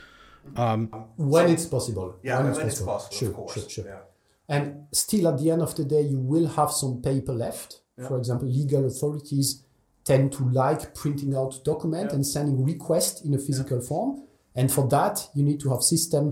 Um, 0.56 0.88
When 1.16 1.50
it's 1.50 1.66
possible. 1.66 2.16
Yeah, 2.22 2.42
when 2.42 2.66
it's 2.66 2.80
possible, 2.80 3.00
Sure, 3.10 3.28
of 3.28 3.34
course. 3.34 3.54
sure, 3.54 3.68
sure. 3.68 3.84
Yeah. 3.84 4.00
And 4.48 4.86
still, 4.92 5.28
at 5.28 5.38
the 5.38 5.50
end 5.50 5.60
of 5.62 5.74
the 5.74 5.84
day, 5.84 6.00
you 6.02 6.18
will 6.18 6.46
have 6.48 6.70
some 6.72 7.02
paper 7.02 7.32
left. 7.34 7.82
For 8.06 8.16
example, 8.16 8.46
legal 8.48 8.86
authorities 8.86 9.64
tend 10.08 10.32
to 10.32 10.42
like 10.64 10.94
printing 10.94 11.32
out 11.40 11.52
document 11.64 12.12
and 12.12 12.26
sending 12.26 12.64
request 12.64 13.24
in 13.26 13.34
a 13.34 13.38
physical 13.46 13.80
form. 13.80 14.10
And 14.54 14.72
for 14.76 14.84
that, 14.88 15.28
you 15.34 15.42
need 15.48 15.60
to 15.60 15.68
have 15.72 15.82
system 15.82 16.24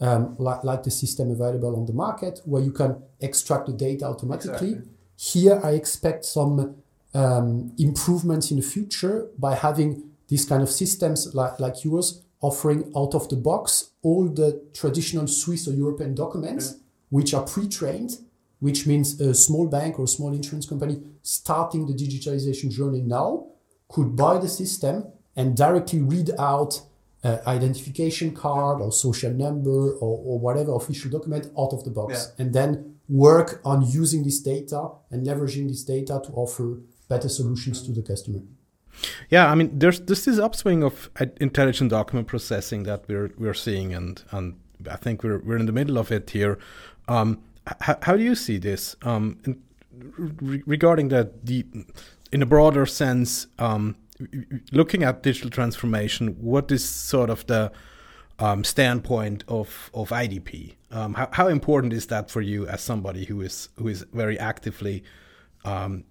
um, 0.00 0.22
like, 0.38 0.64
like 0.64 0.82
the 0.82 0.90
system 0.90 1.30
available 1.30 1.76
on 1.76 1.86
the 1.86 1.92
market 1.92 2.40
where 2.44 2.62
you 2.62 2.72
can 2.72 2.90
extract 3.20 3.66
the 3.66 3.72
data 3.72 4.04
automatically. 4.06 4.72
Exactly. 4.72 4.90
Here, 5.16 5.60
I 5.62 5.70
expect 5.82 6.24
some 6.24 6.76
um, 7.14 7.72
improvements 7.78 8.50
in 8.50 8.56
the 8.56 8.66
future 8.74 9.28
by 9.38 9.54
having 9.54 9.88
these 10.28 10.44
kind 10.44 10.62
of 10.62 10.70
systems 10.70 11.18
like, 11.34 11.60
like 11.60 11.84
yours 11.84 12.22
offering 12.40 12.80
out 12.96 13.14
of 13.14 13.28
the 13.28 13.36
box 13.36 13.90
all 14.02 14.24
the 14.28 14.50
traditional 14.72 15.26
Swiss 15.26 15.68
or 15.68 15.72
European 15.72 16.14
documents 16.14 16.76
which 17.10 17.34
are 17.34 17.44
pre-trained, 17.44 18.12
which 18.60 18.86
means 18.86 19.20
a 19.20 19.34
small 19.34 19.66
bank 19.66 19.98
or 19.98 20.04
a 20.04 20.08
small 20.08 20.32
insurance 20.32 20.66
company 20.66 21.02
starting 21.22 21.86
the 21.86 21.94
digitalization 21.94 22.70
journey 22.70 23.00
now 23.00 23.46
could 23.88 24.14
buy 24.14 24.38
the 24.38 24.48
system 24.48 25.04
and 25.36 25.56
directly 25.56 26.00
read 26.00 26.30
out 26.38 26.82
uh, 27.24 27.38
identification 27.46 28.34
card 28.34 28.80
or 28.80 28.92
social 28.92 29.30
number 29.32 29.92
or, 29.94 30.18
or 30.24 30.38
whatever 30.38 30.74
official 30.74 31.10
document 31.10 31.46
out 31.58 31.72
of 31.72 31.84
the 31.84 31.90
box 31.90 32.32
and 32.38 32.52
then 32.54 32.96
work 33.08 33.60
on 33.64 33.82
using 33.82 34.22
this 34.22 34.40
data 34.40 34.88
and 35.10 35.26
leveraging 35.26 35.68
this 35.68 35.82
data 35.82 36.20
to 36.24 36.30
offer 36.32 36.78
better 37.08 37.28
solutions 37.28 37.82
to 37.82 37.92
the 37.92 38.02
customer. 38.02 38.40
Yeah, 39.28 39.50
I 39.50 39.54
mean, 39.54 39.78
there's 39.78 40.00
there's 40.00 40.24
this 40.24 40.38
upswing 40.38 40.82
of 40.82 41.10
uh, 41.20 41.26
intelligent 41.40 41.90
document 41.90 42.28
processing 42.28 42.84
that 42.84 43.04
we're 43.08 43.30
we're 43.38 43.54
seeing, 43.54 43.94
and 43.94 44.22
and 44.30 44.56
I 44.90 44.96
think 44.96 45.22
we're 45.22 45.38
we're 45.38 45.58
in 45.58 45.66
the 45.66 45.72
middle 45.72 45.98
of 45.98 46.10
it 46.10 46.30
here. 46.30 46.58
Um, 47.08 47.38
how 48.00 48.16
do 48.16 48.22
you 48.22 48.34
see 48.34 48.58
this 48.58 48.96
um, 49.02 49.38
in, 49.44 49.62
re- 50.18 50.62
regarding 50.66 51.08
that 51.08 51.46
the 51.46 51.64
in 52.32 52.42
a 52.42 52.46
broader 52.46 52.86
sense? 52.86 53.46
Um, 53.58 53.96
looking 54.72 55.02
at 55.02 55.22
digital 55.22 55.50
transformation, 55.50 56.36
what 56.40 56.70
is 56.70 56.86
sort 56.86 57.30
of 57.30 57.46
the 57.46 57.72
um, 58.38 58.64
standpoint 58.64 59.44
of 59.48 59.90
of 59.94 60.10
IDP? 60.10 60.74
Um, 60.90 61.14
how 61.14 61.28
how 61.32 61.48
important 61.48 61.92
is 61.92 62.06
that 62.06 62.30
for 62.30 62.40
you 62.40 62.66
as 62.66 62.80
somebody 62.80 63.24
who 63.24 63.40
is 63.40 63.68
who 63.76 63.88
is 63.88 64.04
very 64.12 64.38
actively 64.38 65.04
um, 65.64 66.04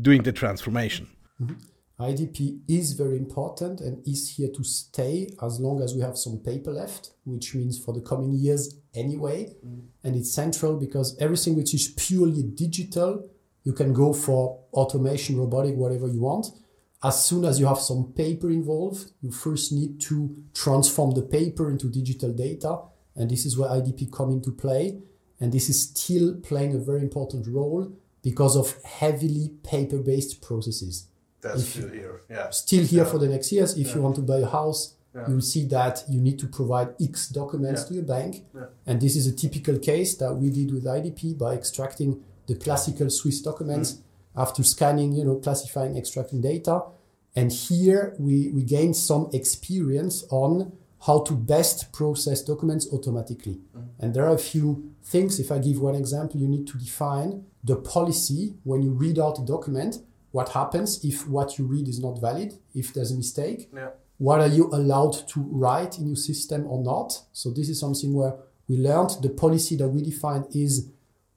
doing 0.00 0.22
the 0.22 0.32
transformation? 0.32 1.08
IDP 2.02 2.60
is 2.68 2.92
very 2.92 3.16
important 3.16 3.80
and 3.80 4.06
is 4.06 4.36
here 4.36 4.48
to 4.54 4.64
stay 4.64 5.28
as 5.42 5.60
long 5.60 5.82
as 5.82 5.94
we 5.94 6.00
have 6.00 6.18
some 6.18 6.38
paper 6.38 6.72
left, 6.72 7.10
which 7.24 7.54
means 7.54 7.78
for 7.78 7.92
the 7.92 8.00
coming 8.00 8.32
years 8.32 8.76
anyway. 8.94 9.54
Mm. 9.66 9.82
And 10.02 10.16
it's 10.16 10.32
central 10.32 10.76
because 10.76 11.16
everything 11.20 11.54
which 11.54 11.74
is 11.74 11.94
purely 11.96 12.42
digital, 12.42 13.28
you 13.64 13.72
can 13.72 13.92
go 13.92 14.12
for 14.12 14.60
automation, 14.72 15.36
robotic, 15.38 15.76
whatever 15.76 16.08
you 16.08 16.20
want. 16.20 16.46
As 17.04 17.24
soon 17.24 17.44
as 17.44 17.60
you 17.60 17.66
have 17.66 17.78
some 17.78 18.12
paper 18.12 18.50
involved, 18.50 19.12
you 19.20 19.30
first 19.30 19.72
need 19.72 20.00
to 20.02 20.36
transform 20.54 21.14
the 21.14 21.22
paper 21.22 21.70
into 21.70 21.88
digital 21.88 22.32
data. 22.32 22.80
And 23.14 23.30
this 23.30 23.44
is 23.44 23.56
where 23.56 23.70
IDP 23.70 24.12
come 24.12 24.30
into 24.30 24.50
play. 24.50 25.00
And 25.40 25.52
this 25.52 25.68
is 25.68 25.90
still 25.90 26.36
playing 26.36 26.74
a 26.74 26.78
very 26.78 27.00
important 27.00 27.46
role 27.48 27.92
because 28.22 28.56
of 28.56 28.80
heavily 28.84 29.50
paper-based 29.62 30.40
processes 30.40 31.08
That's 31.42 31.62
If 31.62 31.76
you- 31.76 31.88
here, 31.88 32.20
yeah. 32.30 32.50
still 32.50 32.84
here 32.84 33.04
Yeah. 33.04 33.10
for 33.10 33.18
the 33.18 33.28
next 33.28 33.52
years. 33.52 33.76
If 33.76 33.94
you 33.94 34.00
want 34.00 34.16
to 34.16 34.22
buy 34.22 34.38
a 34.38 34.46
house, 34.46 34.94
Yeah. 35.14 35.28
you'll 35.28 35.42
see 35.54 35.64
that 35.66 36.04
you 36.08 36.20
need 36.20 36.38
to 36.38 36.46
provide 36.46 36.88
X 37.00 37.28
documents 37.28 37.82
Yeah. 37.82 37.88
to 37.88 37.94
your 37.94 38.04
bank. 38.04 38.46
Yeah. 38.54 38.66
And 38.86 39.00
this 39.00 39.14
is 39.16 39.26
a 39.26 39.32
typical 39.32 39.78
case 39.78 40.14
that 40.16 40.32
we 40.40 40.48
did 40.50 40.72
with 40.72 40.86
IDP 40.86 41.34
by 41.34 41.54
extracting 41.54 42.20
the 42.46 42.54
classical 42.54 43.10
Swiss 43.10 43.42
documents 43.42 43.88
mm-hmm. 43.92 44.40
after 44.40 44.62
scanning, 44.62 45.12
you 45.12 45.24
know, 45.24 45.36
classifying, 45.36 45.96
extracting 45.96 46.40
data. 46.40 46.84
And 47.34 47.50
here 47.52 48.14
we, 48.18 48.48
we 48.50 48.62
gained 48.62 48.96
some 48.96 49.28
experience 49.32 50.24
on 50.30 50.72
how 51.06 51.20
to 51.24 51.34
best 51.34 51.92
process 51.92 52.42
documents 52.42 52.86
automatically. 52.92 53.54
Mm-hmm. 53.54 53.86
And 53.98 54.14
there 54.14 54.24
are 54.26 54.34
a 54.34 54.38
few 54.38 54.92
things. 55.02 55.40
If 55.40 55.50
I 55.50 55.58
give 55.58 55.80
one 55.80 55.96
example, 55.96 56.40
you 56.40 56.48
need 56.48 56.66
to 56.68 56.78
define 56.78 57.44
the 57.64 57.76
policy 57.76 58.54
when 58.64 58.82
you 58.82 58.90
read 58.90 59.18
out 59.18 59.38
a 59.38 59.42
document. 59.42 59.98
What 60.32 60.50
happens 60.50 61.04
if 61.04 61.28
what 61.28 61.58
you 61.58 61.66
read 61.66 61.88
is 61.88 62.00
not 62.00 62.20
valid, 62.20 62.54
if 62.74 62.92
there's 62.92 63.12
a 63.12 63.16
mistake? 63.16 63.70
Yeah. 63.74 63.90
What 64.18 64.40
are 64.40 64.48
you 64.48 64.68
allowed 64.72 65.28
to 65.28 65.40
write 65.40 65.98
in 65.98 66.06
your 66.06 66.16
system 66.16 66.66
or 66.66 66.82
not? 66.82 67.18
So 67.32 67.50
this 67.50 67.68
is 67.68 67.78
something 67.78 68.12
where 68.14 68.34
we 68.68 68.76
learned 68.76 69.16
the 69.20 69.28
policy 69.28 69.76
that 69.76 69.88
we 69.88 70.02
defined 70.02 70.46
is 70.54 70.90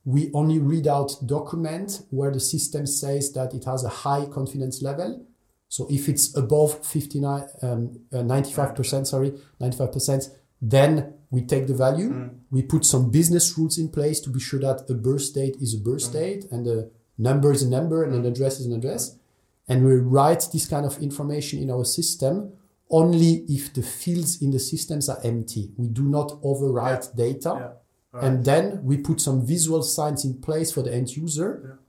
we 0.05 0.31
only 0.33 0.59
read 0.59 0.87
out 0.87 1.15
document 1.25 2.03
where 2.11 2.31
the 2.31 2.39
system 2.39 2.85
says 2.85 3.33
that 3.33 3.53
it 3.53 3.65
has 3.65 3.83
a 3.83 3.89
high 3.89 4.25
confidence 4.27 4.81
level. 4.81 5.25
So 5.67 5.87
if 5.89 6.07
it's 6.07 6.37
above 6.37 6.85
59, 6.85 7.47
um, 7.63 7.99
uh, 8.13 8.17
95%, 8.17 9.07
sorry, 9.07 9.33
95%, 9.59 10.29
then 10.61 11.15
we 11.31 11.41
take 11.41 11.67
the 11.67 11.73
value. 11.73 12.29
We 12.51 12.61
put 12.61 12.85
some 12.85 13.09
business 13.09 13.57
rules 13.57 13.77
in 13.77 13.89
place 13.89 14.19
to 14.21 14.29
be 14.29 14.39
sure 14.39 14.59
that 14.59 14.89
a 14.89 14.93
birth 14.93 15.33
date 15.33 15.57
is 15.59 15.73
a 15.73 15.79
birth 15.79 16.13
date 16.13 16.45
and 16.51 16.67
a 16.67 16.87
number 17.17 17.51
is 17.51 17.63
a 17.63 17.69
number 17.69 18.03
and 18.03 18.13
an 18.13 18.25
address 18.25 18.59
is 18.59 18.65
an 18.65 18.73
address. 18.73 19.17
And 19.67 19.85
we 19.85 19.95
write 19.95 20.47
this 20.53 20.67
kind 20.67 20.85
of 20.85 20.97
information 20.99 21.59
in 21.59 21.71
our 21.71 21.85
system 21.85 22.53
only 22.89 23.45
if 23.47 23.73
the 23.73 23.81
fields 23.81 24.41
in 24.41 24.51
the 24.51 24.59
systems 24.59 25.09
are 25.09 25.19
empty. 25.23 25.71
We 25.75 25.87
do 25.87 26.03
not 26.03 26.29
overwrite 26.43 27.15
data. 27.15 27.73
And 28.13 28.45
then 28.45 28.83
we 28.83 28.97
put 28.97 29.19
some 29.19 29.45
visual 29.45 29.83
signs 29.83 30.23
in 30.23 30.39
place 30.39 30.71
for 30.71 30.81
the 30.81 30.93
end 30.93 31.09
user. 31.17 31.79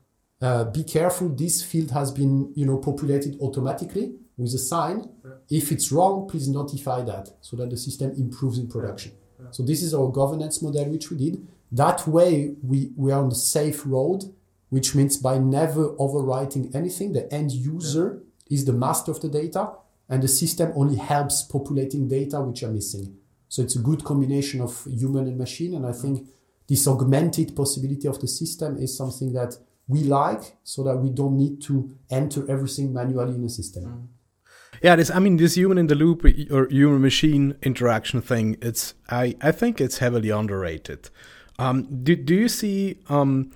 Uh, 0.40 0.64
be 0.64 0.82
careful, 0.82 1.28
this 1.28 1.62
field 1.62 1.92
has 1.92 2.10
been 2.10 2.52
you 2.56 2.66
know, 2.66 2.78
populated 2.78 3.38
automatically 3.40 4.14
with 4.36 4.52
a 4.54 4.58
sign. 4.58 5.08
If 5.48 5.70
it's 5.70 5.92
wrong, 5.92 6.28
please 6.28 6.48
notify 6.48 7.02
that 7.02 7.30
so 7.40 7.56
that 7.56 7.70
the 7.70 7.76
system 7.76 8.12
improves 8.12 8.58
in 8.58 8.68
production. 8.68 9.12
So 9.50 9.62
this 9.62 9.82
is 9.82 9.94
our 9.94 10.08
governance 10.08 10.62
model 10.62 10.86
which 10.86 11.10
we 11.10 11.16
did. 11.18 11.46
That 11.70 12.06
way 12.06 12.54
we, 12.62 12.90
we 12.96 13.12
are 13.12 13.22
on 13.22 13.28
the 13.28 13.34
safe 13.34 13.84
road, 13.86 14.24
which 14.68 14.94
means 14.94 15.16
by 15.16 15.38
never 15.38 15.90
overwriting 15.96 16.74
anything, 16.74 17.12
the 17.12 17.32
end 17.32 17.52
user 17.52 18.22
is 18.50 18.64
the 18.64 18.72
master 18.72 19.10
of 19.10 19.20
the 19.20 19.28
data 19.28 19.72
and 20.08 20.22
the 20.22 20.28
system 20.28 20.72
only 20.74 20.96
helps 20.96 21.42
populating 21.42 22.08
data 22.08 22.40
which 22.40 22.62
are 22.62 22.70
missing. 22.70 23.16
So 23.48 23.62
it's 23.62 23.76
a 23.76 23.80
good 23.80 24.04
combination 24.04 24.60
of 24.60 24.84
human 24.86 25.26
and 25.26 25.38
machine. 25.38 25.74
And 25.74 25.86
I 25.86 25.92
think 25.92 26.28
this 26.68 26.86
augmented 26.86 27.54
possibility 27.54 28.08
of 28.08 28.20
the 28.20 28.28
system 28.28 28.76
is 28.76 28.96
something 28.96 29.32
that 29.32 29.56
we 29.88 30.00
like 30.00 30.56
so 30.64 30.82
that 30.82 30.96
we 30.96 31.10
don't 31.10 31.36
need 31.36 31.62
to 31.62 31.96
enter 32.10 32.48
everything 32.50 32.92
manually 32.92 33.34
in 33.34 33.44
a 33.44 33.48
system. 33.48 34.08
Yeah, 34.82 34.96
this 34.96 35.10
I 35.10 35.20
mean 35.20 35.36
this 35.38 35.54
human 35.54 35.78
in 35.78 35.86
the 35.86 35.94
loop 35.94 36.24
or 36.50 36.68
human 36.68 37.00
machine 37.00 37.56
interaction 37.62 38.20
thing. 38.20 38.56
It's 38.60 38.94
I 39.08 39.34
I 39.40 39.52
think 39.52 39.80
it's 39.80 39.98
heavily 39.98 40.30
underrated. 40.30 41.08
Um, 41.58 42.02
do 42.02 42.14
do 42.14 42.34
you 42.34 42.48
see 42.48 42.98
um, 43.08 43.52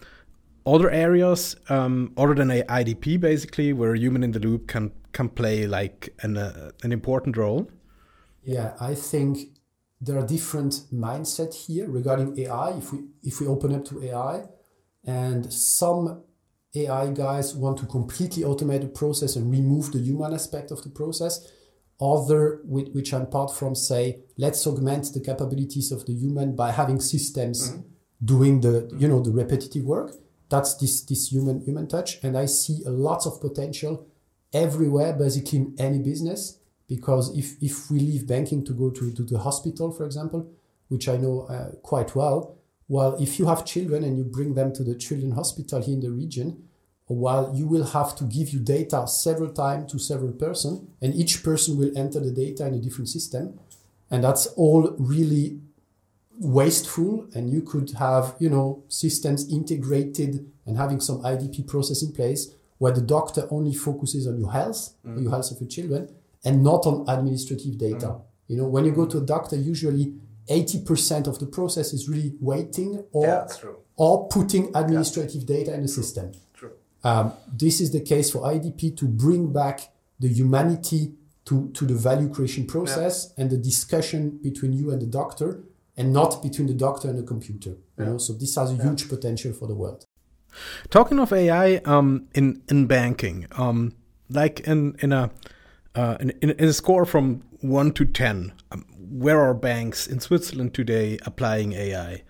other 0.67 0.91
areas 0.91 1.57
um, 1.69 2.13
other 2.17 2.35
than 2.35 2.51
a 2.51 2.63
IDP 2.63 3.21
basically 3.21 3.73
where 3.73 3.95
human 3.95 4.23
in 4.23 4.33
the 4.33 4.41
loop 4.41 4.69
can 4.69 4.93
can 5.13 5.29
play 5.29 5.67
like 5.67 6.15
an 6.23 6.37
uh, 6.37 6.71
an 6.83 6.93
important 6.93 7.37
role? 7.37 7.71
Yeah, 8.45 8.75
I 8.81 8.95
think 8.95 9.39
there 10.01 10.19
are 10.19 10.27
different 10.27 10.83
mindset 10.93 11.55
here 11.55 11.89
regarding 11.89 12.39
AI. 12.39 12.71
If 12.79 12.93
we 12.93 12.99
if 13.23 13.41
we 13.41 13.47
open 13.47 13.75
up 13.75 13.85
to 13.87 14.03
AI, 14.05 14.45
and 15.05 15.53
some 15.53 16.23
AI 16.75 17.11
guys 17.11 17.55
want 17.55 17.79
to 17.79 17.87
completely 17.87 18.45
automate 18.45 18.83
the 18.83 18.89
process 18.89 19.37
and 19.37 19.51
remove 19.51 19.93
the 19.93 19.99
human 19.99 20.33
aspect 20.33 20.71
of 20.71 20.83
the 20.83 20.91
process. 20.91 21.47
Other, 22.03 22.61
which 22.65 23.13
I'm 23.13 23.27
part 23.27 23.55
from, 23.55 23.75
say, 23.75 24.21
let's 24.39 24.67
augment 24.67 25.13
the 25.13 25.21
capabilities 25.21 25.93
of 25.93 26.07
the 26.07 26.15
human 26.15 26.57
by 26.57 26.73
having 26.73 26.99
systems 26.99 27.77
doing 28.25 28.61
the 28.61 28.91
you 28.97 29.09
know 29.09 29.21
the 29.21 29.33
repetitive 29.33 29.85
work. 29.85 30.13
That's 30.51 30.75
this 30.75 31.03
this 31.03 31.33
human 31.33 31.61
human 31.63 31.87
touch, 31.87 32.19
and 32.23 32.37
I 32.37 32.47
see 32.47 32.83
a 32.85 32.91
lot 32.91 33.27
of 33.27 33.41
potential 33.41 34.07
everywhere, 34.53 35.13
basically 35.13 35.59
in 35.59 35.75
any 35.79 35.99
business. 35.99 36.59
Because 36.89 37.37
if 37.39 37.63
if 37.63 37.91
we 37.91 38.01
leave 38.01 38.27
banking 38.27 38.65
to 38.65 38.73
go 38.73 38.91
to, 38.91 39.13
to 39.13 39.23
the 39.23 39.39
hospital, 39.39 39.93
for 39.93 40.05
example, 40.05 40.51
which 40.89 41.09
I 41.09 41.17
know 41.17 41.43
uh, 41.43 41.71
quite 41.83 42.17
well, 42.17 42.57
well, 42.89 43.15
if 43.21 43.39
you 43.39 43.47
have 43.47 43.65
children 43.65 44.03
and 44.03 44.19
you 44.19 44.25
bring 44.25 44.55
them 44.55 44.73
to 44.73 44.83
the 44.83 44.97
children 44.97 45.31
hospital 45.33 45.81
here 45.81 45.95
in 45.95 46.01
the 46.01 46.11
region, 46.11 46.65
while 47.07 47.53
you 47.55 47.67
will 47.67 47.85
have 47.85 48.15
to 48.17 48.25
give 48.25 48.51
you 48.51 48.61
data 48.61 49.07
several 49.07 49.51
times 49.51 49.91
to 49.91 49.99
several 49.99 50.33
person 50.33 50.89
and 51.03 51.15
each 51.15 51.43
person 51.43 51.77
will 51.77 51.97
enter 51.97 52.21
the 52.21 52.31
data 52.31 52.67
in 52.67 52.75
a 52.75 52.79
different 52.79 53.09
system 53.09 53.59
and 54.11 54.23
that's 54.23 54.47
all 54.57 54.95
really 54.99 55.61
wasteful 56.41 57.29
and 57.35 57.51
you 57.51 57.61
could 57.61 57.91
have 57.99 58.35
you 58.39 58.49
know 58.49 58.83
systems 58.89 59.53
integrated 59.53 60.51
and 60.65 60.79
having 60.79 60.99
some 60.99 61.21
idp 61.23 61.67
process 61.69 62.03
in 62.03 62.11
place 62.13 62.55
where 62.79 62.93
the 62.93 63.01
doctor 63.03 63.47
only 63.51 63.75
focuses 63.75 64.27
on 64.27 64.39
your 64.39 64.51
health 64.51 64.95
mm. 65.07 65.21
your 65.21 65.31
health 65.31 65.51
of 65.51 65.61
your 65.61 65.69
children 65.69 66.09
and 66.43 66.65
not 66.65 66.87
on 66.87 67.05
administrative 67.09 67.77
data 67.77 68.07
mm. 68.07 68.23
you 68.49 68.57
know 68.57 68.65
when 68.65 68.87
you 68.87 68.91
go 68.91 69.05
to 69.05 69.19
a 69.19 69.21
doctor 69.21 69.55
usually 69.55 70.15
80% 70.49 71.29
of 71.29 71.39
the 71.39 71.47
process 71.47 71.93
is 71.93 72.09
really 72.09 72.33
waiting 72.41 73.05
or 73.13 73.27
yeah, 73.27 73.47
or 73.97 74.27
putting 74.29 74.75
administrative 74.75 75.43
yeah. 75.43 75.57
data 75.59 75.75
in 75.75 75.83
the 75.83 75.93
true. 75.93 76.03
system 76.03 76.33
true. 76.55 76.73
Um, 77.05 77.35
this 77.53 77.83
is 77.83 77.93
the 77.93 78.01
case 78.01 78.31
for 78.31 78.41
idp 78.51 78.97
to 78.97 79.05
bring 79.05 79.53
back 79.53 79.93
the 80.19 80.29
humanity 80.29 81.13
to, 81.45 81.69
to 81.75 81.85
the 81.85 81.95
value 81.95 82.33
creation 82.33 82.67
process 82.67 83.35
yeah. 83.37 83.43
and 83.43 83.51
the 83.51 83.59
discussion 83.59 84.39
between 84.43 84.73
you 84.73 84.91
and 84.91 85.03
the 85.03 85.07
doctor 85.07 85.65
and 85.97 86.13
not 86.13 86.43
between 86.43 86.69
the 86.69 86.75
doctor 86.75 87.09
and 87.09 87.19
the 87.19 87.23
computer. 87.23 87.77
You 87.99 88.05
know, 88.05 88.19
so 88.19 88.33
this 88.33 88.57
has 88.57 88.71
a 88.73 88.83
huge 88.83 89.09
potential 89.09 89.53
for 89.53 89.67
the 89.67 89.75
world. 89.75 90.07
Talking 90.89 91.19
of 91.21 91.33
AI 91.33 91.77
um, 91.85 92.29
in 92.35 92.63
in 92.69 92.87
banking, 92.87 93.47
um, 93.53 93.93
like 94.29 94.61
in 94.61 94.97
in 95.01 95.13
a 95.13 95.31
uh, 95.95 96.17
in, 96.21 96.31
in, 96.43 96.51
a 96.69 96.73
score 96.73 97.05
from 97.05 97.43
one 97.61 97.93
to 97.93 98.05
ten, 98.05 98.53
um, 98.73 98.85
where 98.99 99.41
are 99.41 99.55
banks 99.55 100.07
in 100.07 100.21
Switzerland 100.21 100.75
today 100.75 101.19
applying 101.27 101.73
AI? 101.73 102.23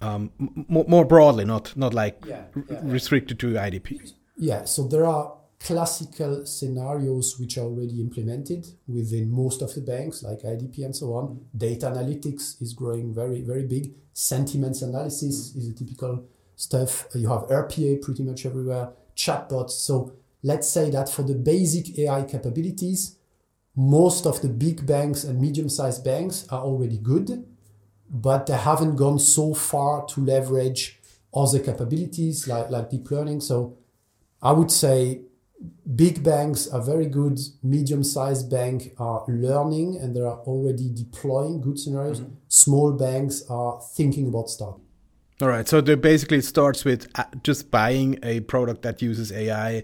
Um, 0.00 0.30
more, 0.38 0.84
more 0.86 1.04
broadly, 1.04 1.44
not 1.44 1.76
not 1.76 1.94
like 1.94 2.24
yeah, 2.26 2.42
yeah, 2.70 2.80
restricted 2.82 3.38
to 3.40 3.54
IDP. 3.54 4.12
Yeah, 4.36 4.64
so 4.64 4.86
there 4.86 5.06
are 5.06 5.32
classical 5.60 6.44
scenarios 6.46 7.38
which 7.38 7.56
are 7.56 7.62
already 7.62 8.00
implemented 8.00 8.66
within 8.86 9.30
most 9.30 9.62
of 9.62 9.74
the 9.74 9.80
banks 9.80 10.22
like 10.22 10.42
IDP 10.42 10.84
and 10.84 10.94
so 10.94 11.14
on. 11.14 11.40
Data 11.56 11.86
analytics 11.86 12.60
is 12.60 12.74
growing 12.74 13.14
very, 13.14 13.40
very 13.40 13.64
big. 13.64 13.94
Sentiments 14.12 14.82
analysis 14.82 15.54
is 15.56 15.68
a 15.68 15.74
typical 15.74 16.24
stuff. 16.56 17.06
You 17.14 17.28
have 17.28 17.48
RPA 17.48 18.02
pretty 18.02 18.22
much 18.22 18.46
everywhere, 18.46 18.90
chatbots. 19.16 19.70
So 19.70 20.12
let's 20.42 20.68
say 20.68 20.90
that 20.90 21.08
for 21.08 21.22
the 21.22 21.34
basic 21.34 21.98
AI 21.98 22.24
capabilities, 22.24 23.16
most 23.76 24.26
of 24.26 24.40
the 24.40 24.48
big 24.48 24.86
banks 24.86 25.24
and 25.24 25.40
medium 25.40 25.68
sized 25.68 26.04
banks 26.04 26.46
are 26.50 26.62
already 26.62 26.98
good, 26.98 27.44
but 28.08 28.46
they 28.46 28.56
haven't 28.56 28.96
gone 28.96 29.18
so 29.18 29.54
far 29.54 30.06
to 30.06 30.20
leverage 30.20 31.00
other 31.34 31.58
capabilities 31.58 32.46
like, 32.46 32.70
like 32.70 32.90
deep 32.90 33.10
learning. 33.10 33.40
So 33.40 33.76
I 34.40 34.52
would 34.52 34.70
say 34.70 35.22
big 35.96 36.22
banks 36.22 36.66
are 36.66 36.82
very 36.82 37.06
good. 37.06 37.38
Medium-sized 37.62 38.50
banks 38.50 38.86
are 38.98 39.24
learning 39.28 39.98
and 40.00 40.14
they 40.14 40.20
are 40.20 40.38
already 40.40 40.90
deploying 40.92 41.60
good 41.60 41.78
scenarios. 41.78 42.20
Mm-hmm. 42.20 42.34
small 42.48 42.92
banks 42.92 43.44
are 43.48 43.80
thinking 43.96 44.28
about 44.28 44.48
starting. 44.48 44.84
All 45.40 45.48
right. 45.48 45.66
So 45.68 45.80
they 45.80 45.94
basically 45.94 46.38
it 46.38 46.44
starts 46.44 46.84
with 46.84 47.08
uh, 47.16 47.24
just 47.42 47.70
buying 47.70 48.18
a 48.22 48.40
product 48.40 48.82
that 48.82 49.02
uses 49.02 49.32
ai 49.32 49.82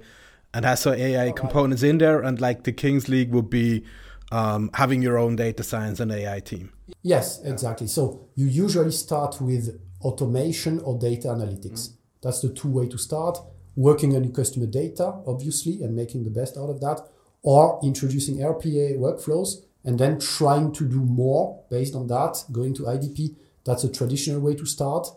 and 0.55 0.65
has 0.65 0.81
some 0.81 0.95
ai 0.95 1.29
all 1.29 1.33
components 1.33 1.83
right. 1.83 1.91
in 1.91 1.99
there. 1.99 2.21
And 2.21 2.41
like 2.41 2.65
the 2.65 2.73
kings 2.73 3.09
league 3.09 3.33
would 3.33 3.51
be 3.51 3.85
um, 4.33 4.71
having 4.75 5.03
your 5.03 5.19
own 5.19 5.37
data 5.37 5.63
science 5.63 6.01
and 6.01 6.13
ai 6.13 6.41
team. 6.41 6.73
Yes 7.03 7.41
exactly. 7.45 7.89
So 7.89 8.29
you 8.37 8.47
usually 8.47 8.93
start 8.93 9.41
with 9.41 9.81
automation 10.03 10.79
or 10.81 10.99
data 10.99 11.29
analytics. 11.29 11.81
Mm-hmm. 11.81 11.95
that's 12.23 12.41
the 12.41 12.49
two 12.49 12.71
way 12.71 12.89
to 12.89 12.99
start 12.99 13.39
working 13.81 14.15
on 14.15 14.23
your 14.23 14.33
customer 14.33 14.67
data, 14.67 15.07
obviously, 15.27 15.83
and 15.83 15.97
making 15.97 16.25
the 16.25 16.31
best 16.31 16.57
out 16.59 16.69
of 16.69 16.81
that, 16.81 17.01
or 17.43 17.81
introducing 17.83 18.37
RPA 18.37 18.99
workflows 18.99 19.63
and 19.85 19.99
then 19.99 20.21
trying 20.21 20.73
to 20.73 20.85
do 20.87 21.01
more 21.01 21.65
based 21.71 21.95
on 21.95 22.07
that, 22.09 22.45
going 22.53 22.75
to 22.75 22.83
IDP. 22.83 23.37
That's 23.65 23.85
a 23.85 23.91
traditional 23.91 24.41
way 24.41 24.55
to 24.57 24.67
start. 24.67 25.09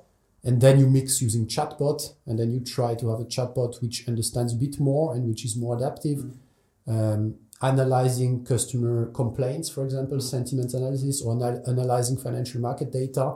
And 0.45 0.61
then 0.61 0.79
you 0.79 0.87
mix 0.87 1.21
using 1.21 1.47
chatbot, 1.47 2.13
and 2.25 2.39
then 2.39 2.51
you 2.51 2.61
try 2.61 2.95
to 2.95 3.09
have 3.09 3.19
a 3.19 3.25
chatbot 3.25 3.81
which 3.81 4.07
understands 4.07 4.53
a 4.53 4.57
bit 4.57 4.79
more 4.79 5.13
and 5.13 5.27
which 5.27 5.43
is 5.45 5.55
more 5.57 5.75
adaptive. 5.75 6.19
Mm-hmm. 6.19 6.97
Um, 6.97 7.35
analyzing 7.61 8.43
customer 8.43 9.07
complaints, 9.11 9.69
for 9.69 9.83
example, 9.85 10.19
sentiment 10.19 10.73
analysis, 10.73 11.21
or 11.21 11.33
anal- 11.33 11.63
analyzing 11.67 12.17
financial 12.17 12.59
market 12.59 12.91
data 12.91 13.35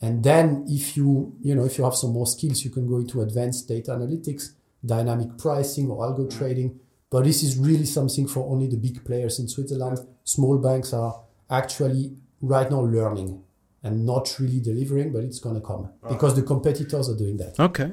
and 0.00 0.22
then 0.22 0.64
if 0.68 0.96
you, 0.96 1.34
you 1.40 1.54
know, 1.54 1.64
if 1.64 1.78
you 1.78 1.84
have 1.84 1.94
some 1.94 2.12
more 2.12 2.26
skills, 2.26 2.64
you 2.64 2.70
can 2.70 2.86
go 2.86 2.98
into 2.98 3.22
advanced 3.22 3.66
data 3.68 3.92
analytics, 3.92 4.50
dynamic 4.84 5.38
pricing 5.38 5.90
or 5.90 6.06
algo 6.06 6.28
trading. 6.38 6.78
But 7.10 7.24
this 7.24 7.42
is 7.42 7.56
really 7.56 7.86
something 7.86 8.26
for 8.26 8.50
only 8.50 8.66
the 8.66 8.76
big 8.76 9.04
players 9.04 9.38
in 9.38 9.48
Switzerland. 9.48 9.98
Small 10.24 10.58
banks 10.58 10.92
are 10.92 11.22
actually 11.48 12.16
right 12.40 12.70
now 12.70 12.80
learning 12.80 13.42
and 13.82 14.04
not 14.04 14.38
really 14.38 14.60
delivering, 14.60 15.12
but 15.12 15.22
it's 15.22 15.38
going 15.38 15.54
to 15.54 15.60
come 15.60 15.90
ah. 16.02 16.08
because 16.08 16.34
the 16.34 16.42
competitors 16.42 17.08
are 17.08 17.16
doing 17.16 17.36
that. 17.38 17.58
Okay. 17.58 17.92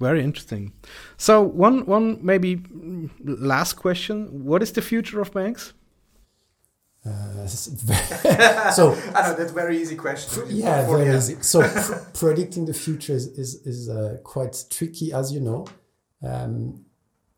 Very 0.00 0.22
interesting. 0.22 0.72
So 1.16 1.42
one 1.42 1.84
one 1.86 2.18
maybe 2.22 2.62
last 3.24 3.74
question: 3.74 4.44
What 4.44 4.62
is 4.62 4.70
the 4.72 4.82
future 4.82 5.20
of 5.20 5.32
banks? 5.32 5.72
Uh, 7.06 7.46
so 7.46 8.92
I 9.14 9.22
know 9.22 9.34
that's 9.34 9.50
a 9.50 9.54
very 9.54 9.80
easy 9.80 9.96
question. 9.96 10.44
Yeah, 10.48 10.86
very 10.86 11.16
easy. 11.16 11.36
So 11.40 11.62
pr 11.68 11.94
predicting 12.12 12.66
the 12.66 12.74
future 12.74 13.14
is 13.14 13.26
is, 13.38 13.54
is 13.66 13.88
uh, 13.88 14.18
quite 14.24 14.64
tricky, 14.70 15.12
as 15.12 15.32
you 15.32 15.40
know. 15.40 15.66
Um, 16.22 16.84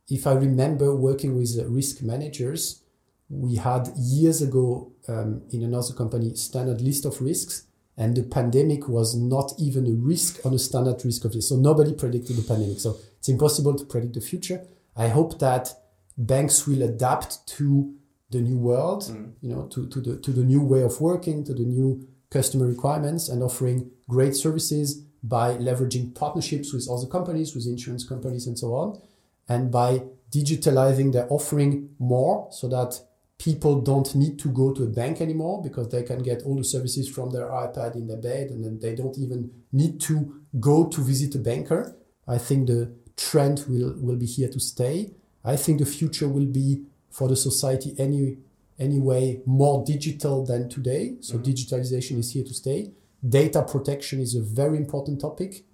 if 0.09 0.27
I 0.27 0.33
remember 0.33 0.94
working 0.96 1.37
with 1.37 1.57
uh, 1.59 1.66
risk 1.68 2.03
managers, 2.03 2.83
we 3.29 3.57
had 3.57 3.88
years 3.96 4.42
ago 4.42 4.92
um, 5.09 5.42
in 5.51 5.62
another 5.62 5.94
company 5.94 6.35
standard 6.35 6.81
list 6.81 7.05
of 7.05 7.20
risks, 7.20 7.66
and 7.96 8.16
the 8.16 8.23
pandemic 8.23 8.88
was 8.88 9.14
not 9.14 9.53
even 9.59 9.87
a 9.87 9.92
risk 9.92 10.44
on 10.44 10.55
a 10.55 10.59
standard 10.59 11.05
risk 11.05 11.25
of 11.25 11.33
this. 11.33 11.49
So 11.49 11.57
nobody 11.57 11.92
predicted 11.92 12.37
the 12.37 12.42
pandemic. 12.42 12.81
So 12.81 12.99
it's 13.18 13.29
impossible 13.29 13.75
to 13.75 13.85
predict 13.85 14.14
the 14.14 14.20
future. 14.20 14.66
I 14.96 15.09
hope 15.09 15.38
that 15.38 15.73
banks 16.16 16.66
will 16.66 16.83
adapt 16.83 17.46
to 17.59 17.94
the 18.31 18.40
new 18.40 18.57
world, 18.57 19.03
mm. 19.05 19.33
you 19.40 19.55
know, 19.55 19.66
to, 19.69 19.88
to 19.88 20.01
the 20.01 20.16
to 20.19 20.31
the 20.31 20.43
new 20.43 20.62
way 20.62 20.83
of 20.83 21.01
working, 21.01 21.45
to 21.45 21.55
the 21.55 21.64
new 21.64 22.07
customer 22.31 22.66
requirements, 22.66 23.29
and 23.29 23.43
offering 23.43 23.90
great 24.09 24.35
services 24.35 25.03
by 25.23 25.55
leveraging 25.57 26.14
partnerships 26.14 26.73
with 26.73 26.88
other 26.88 27.07
companies, 27.07 27.55
with 27.55 27.66
insurance 27.66 28.05
companies, 28.05 28.47
and 28.47 28.59
so 28.59 28.75
on, 28.75 29.01
and 29.49 29.71
by 29.71 30.03
digitalizing 30.31 31.12
their 31.12 31.27
offering 31.29 31.90
more, 31.99 32.49
so 32.53 32.69
that 32.69 33.01
people 33.38 33.81
don't 33.81 34.14
need 34.14 34.38
to 34.38 34.49
go 34.49 34.73
to 34.73 34.85
a 34.85 34.87
bank 34.87 35.21
anymore 35.21 35.62
because 35.62 35.88
they 35.88 36.03
can 36.03 36.23
get 36.23 36.43
all 36.43 36.57
the 36.57 36.64
services 36.64 37.09
from 37.09 37.31
their 37.31 37.47
iPad 37.47 37.95
in 37.95 38.07
their 38.07 38.19
bed, 38.19 38.51
and 38.51 38.64
then 38.64 38.79
they 38.79 38.95
don't 38.95 39.19
even 39.19 39.51
need 39.73 40.01
to 40.01 40.40
go 40.61 40.87
to 40.87 41.01
visit 41.01 41.35
a 41.35 41.38
banker. 41.38 41.97
I 42.29 42.38
think 42.38 42.69
the 42.69 42.95
trend 43.16 43.64
will 43.69 43.95
will 43.99 44.16
be 44.16 44.27
here 44.27 44.49
to 44.49 44.61
stay. 44.61 45.14
I 45.45 45.57
think 45.57 45.79
the 45.79 45.87
future 45.87 46.29
will 46.29 46.47
be 46.47 46.85
for 47.11 47.29
the 47.29 47.37
society 47.37 47.94
any 47.99 48.38
anyway 48.79 49.42
more 49.44 49.85
digital 49.85 50.44
than 50.44 50.68
today. 50.68 51.16
So 51.20 51.35
mm-hmm. 51.35 51.51
digitalization 51.51 52.18
is 52.18 52.33
here 52.33 52.44
to 52.44 52.55
stay. 52.55 52.92
Data 53.27 53.62
protection 53.62 54.20
is 54.20 54.35
a 54.35 54.40
very 54.40 54.79
important 54.79 55.20
topic. 55.20 55.64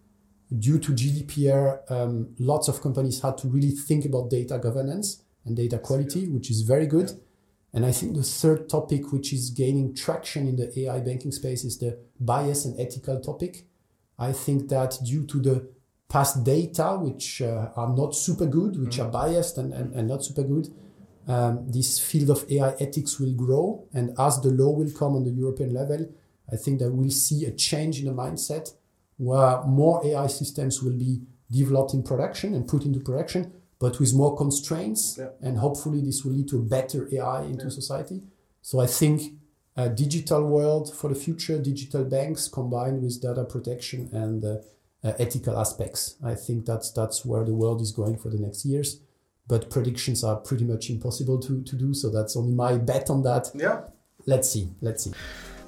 Due 0.59 0.79
to 0.79 0.93
GDPR, 0.93 1.91
um, 1.91 2.35
lots 2.39 2.69
of 2.69 2.83
companies 2.83 3.21
had 3.21 3.39
to 3.39 3.49
really 3.49 3.71
think 3.71 4.05
about 4.05 4.31
data 4.31 4.59
governance 4.59 5.23
and 5.45 5.57
data 5.57 5.79
quality, 5.79 6.29
which 6.29 6.51
is 6.51 6.63
very 6.63 6.87
good. 6.87 7.11
Yeah. 7.11 7.17
And 7.75 7.87
I 7.87 7.93
think 7.93 8.17
the 8.17 8.23
third 8.23 8.69
topic, 8.69 9.13
which 9.13 9.33
is 9.33 9.51
gaining 9.51 9.95
traction 9.95 10.49
in 10.49 10.57
the 10.57 10.77
AI 10.81 11.01
banking 11.01 11.31
space, 11.31 11.65
is 11.65 11.79
the 11.79 11.99
bias 12.19 12.65
and 12.65 12.79
ethical 12.81 13.21
topic. 13.21 13.67
I 14.19 14.33
think 14.33 14.69
that 14.71 14.99
due 15.05 15.27
to 15.27 15.41
the 15.41 15.69
past 16.09 16.43
data, 16.45 16.97
which 17.01 17.43
uh, 17.43 17.71
are 17.77 17.95
not 17.95 18.15
super 18.15 18.47
good, 18.47 18.81
which 18.81 18.97
mm-hmm. 18.97 19.07
are 19.07 19.11
biased 19.11 19.59
and, 19.59 19.73
and, 19.73 19.93
and 19.95 20.09
not 20.09 20.25
super 20.25 20.43
good, 20.43 20.69
um, 21.27 21.71
this 21.71 21.99
field 21.99 22.31
of 22.31 22.51
AI 22.51 22.71
ethics 22.79 23.19
will 23.19 23.33
grow. 23.33 23.87
And 23.93 24.15
as 24.19 24.41
the 24.41 24.51
law 24.51 24.71
will 24.71 24.91
come 24.91 25.17
on 25.17 25.25
the 25.25 25.31
European 25.31 25.75
level, 25.75 26.09
I 26.51 26.57
think 26.57 26.79
that 26.81 26.93
we'll 26.93 27.11
see 27.11 27.45
a 27.45 27.51
change 27.51 27.99
in 27.99 28.07
the 28.07 28.13
mindset 28.13 28.73
where 29.17 29.63
more 29.65 30.05
AI 30.07 30.27
systems 30.29 30.83
will 30.83 30.97
be 30.97 31.23
developed 31.51 31.95
in 31.95 32.03
production 32.03 32.55
and 32.55 32.69
put 32.69 32.85
into 32.85 33.01
production, 33.01 33.53
but 33.79 33.99
with 33.99 34.15
more 34.15 34.37
constraints. 34.37 35.17
Yeah. 35.19 35.29
And 35.41 35.59
hopefully, 35.59 36.01
this 36.01 36.25
will 36.25 36.33
lead 36.33 36.49
to 36.49 36.59
a 36.59 36.63
better 36.63 37.09
AI 37.13 37.43
into 37.45 37.65
yeah. 37.65 37.71
society. 37.71 38.23
So 38.63 38.81
I 38.81 38.87
think 38.87 39.33
a 39.77 39.89
digital 39.89 40.45
world 40.47 40.95
for 40.95 41.09
the 41.09 41.15
future, 41.15 41.59
digital 41.59 42.05
banks 42.05 42.49
combined 42.49 43.03
with 43.03 43.21
data 43.21 43.45
protection 43.45 44.09
and 44.13 44.45
uh, 44.45 44.57
uh, 45.05 45.13
ethical 45.19 45.59
aspects. 45.59 46.17
I 46.25 46.35
think 46.35 46.67
that's 46.67 46.91
that's 46.93 47.25
where 47.25 47.45
the 47.45 47.55
world 47.55 47.81
is 47.81 47.93
going 47.93 48.19
for 48.19 48.29
the 48.29 48.39
next 48.39 48.65
years 48.65 49.01
but 49.49 49.71
predictions 49.71 50.25
are 50.25 50.37
pretty 50.37 50.65
much 50.65 50.91
impossible 50.91 51.39
to, 51.41 51.63
to 51.63 51.77
do. 51.77 51.95
So 51.95 52.11
that's 52.11 52.37
only 52.37 52.55
my 52.55 52.77
bet 52.77 53.11
on 53.11 53.23
that. 53.23 53.51
Yeah. 53.55 53.83
Let's 54.27 54.51
see. 54.51 54.69
Let's 54.81 55.05
see. 55.05 55.13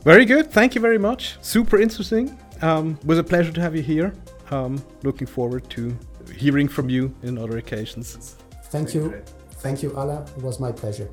Very 0.02 0.24
good. 0.24 0.50
Thank 0.50 0.74
you 0.74 0.80
very 0.80 0.98
much. 0.98 1.36
Super 1.42 1.80
interesting. 1.80 2.36
Um, 2.62 2.98
was 3.04 3.18
a 3.18 3.24
pleasure 3.24 3.52
to 3.52 3.60
have 3.60 3.76
you 3.76 3.82
here. 3.82 4.12
Um, 4.50 4.82
looking 5.02 5.26
forward 5.26 5.68
to 5.70 5.96
hearing 6.34 6.68
from 6.68 6.88
you 6.88 7.14
in 7.22 7.38
other 7.38 7.58
occasions. 7.58 8.36
Thank 8.64 8.94
you. 8.94 9.22
Thank 9.60 9.82
you, 9.82 9.92
Alain. 9.92 10.22
It 10.36 10.42
was 10.42 10.60
my 10.60 10.72
pleasure. 10.72 11.08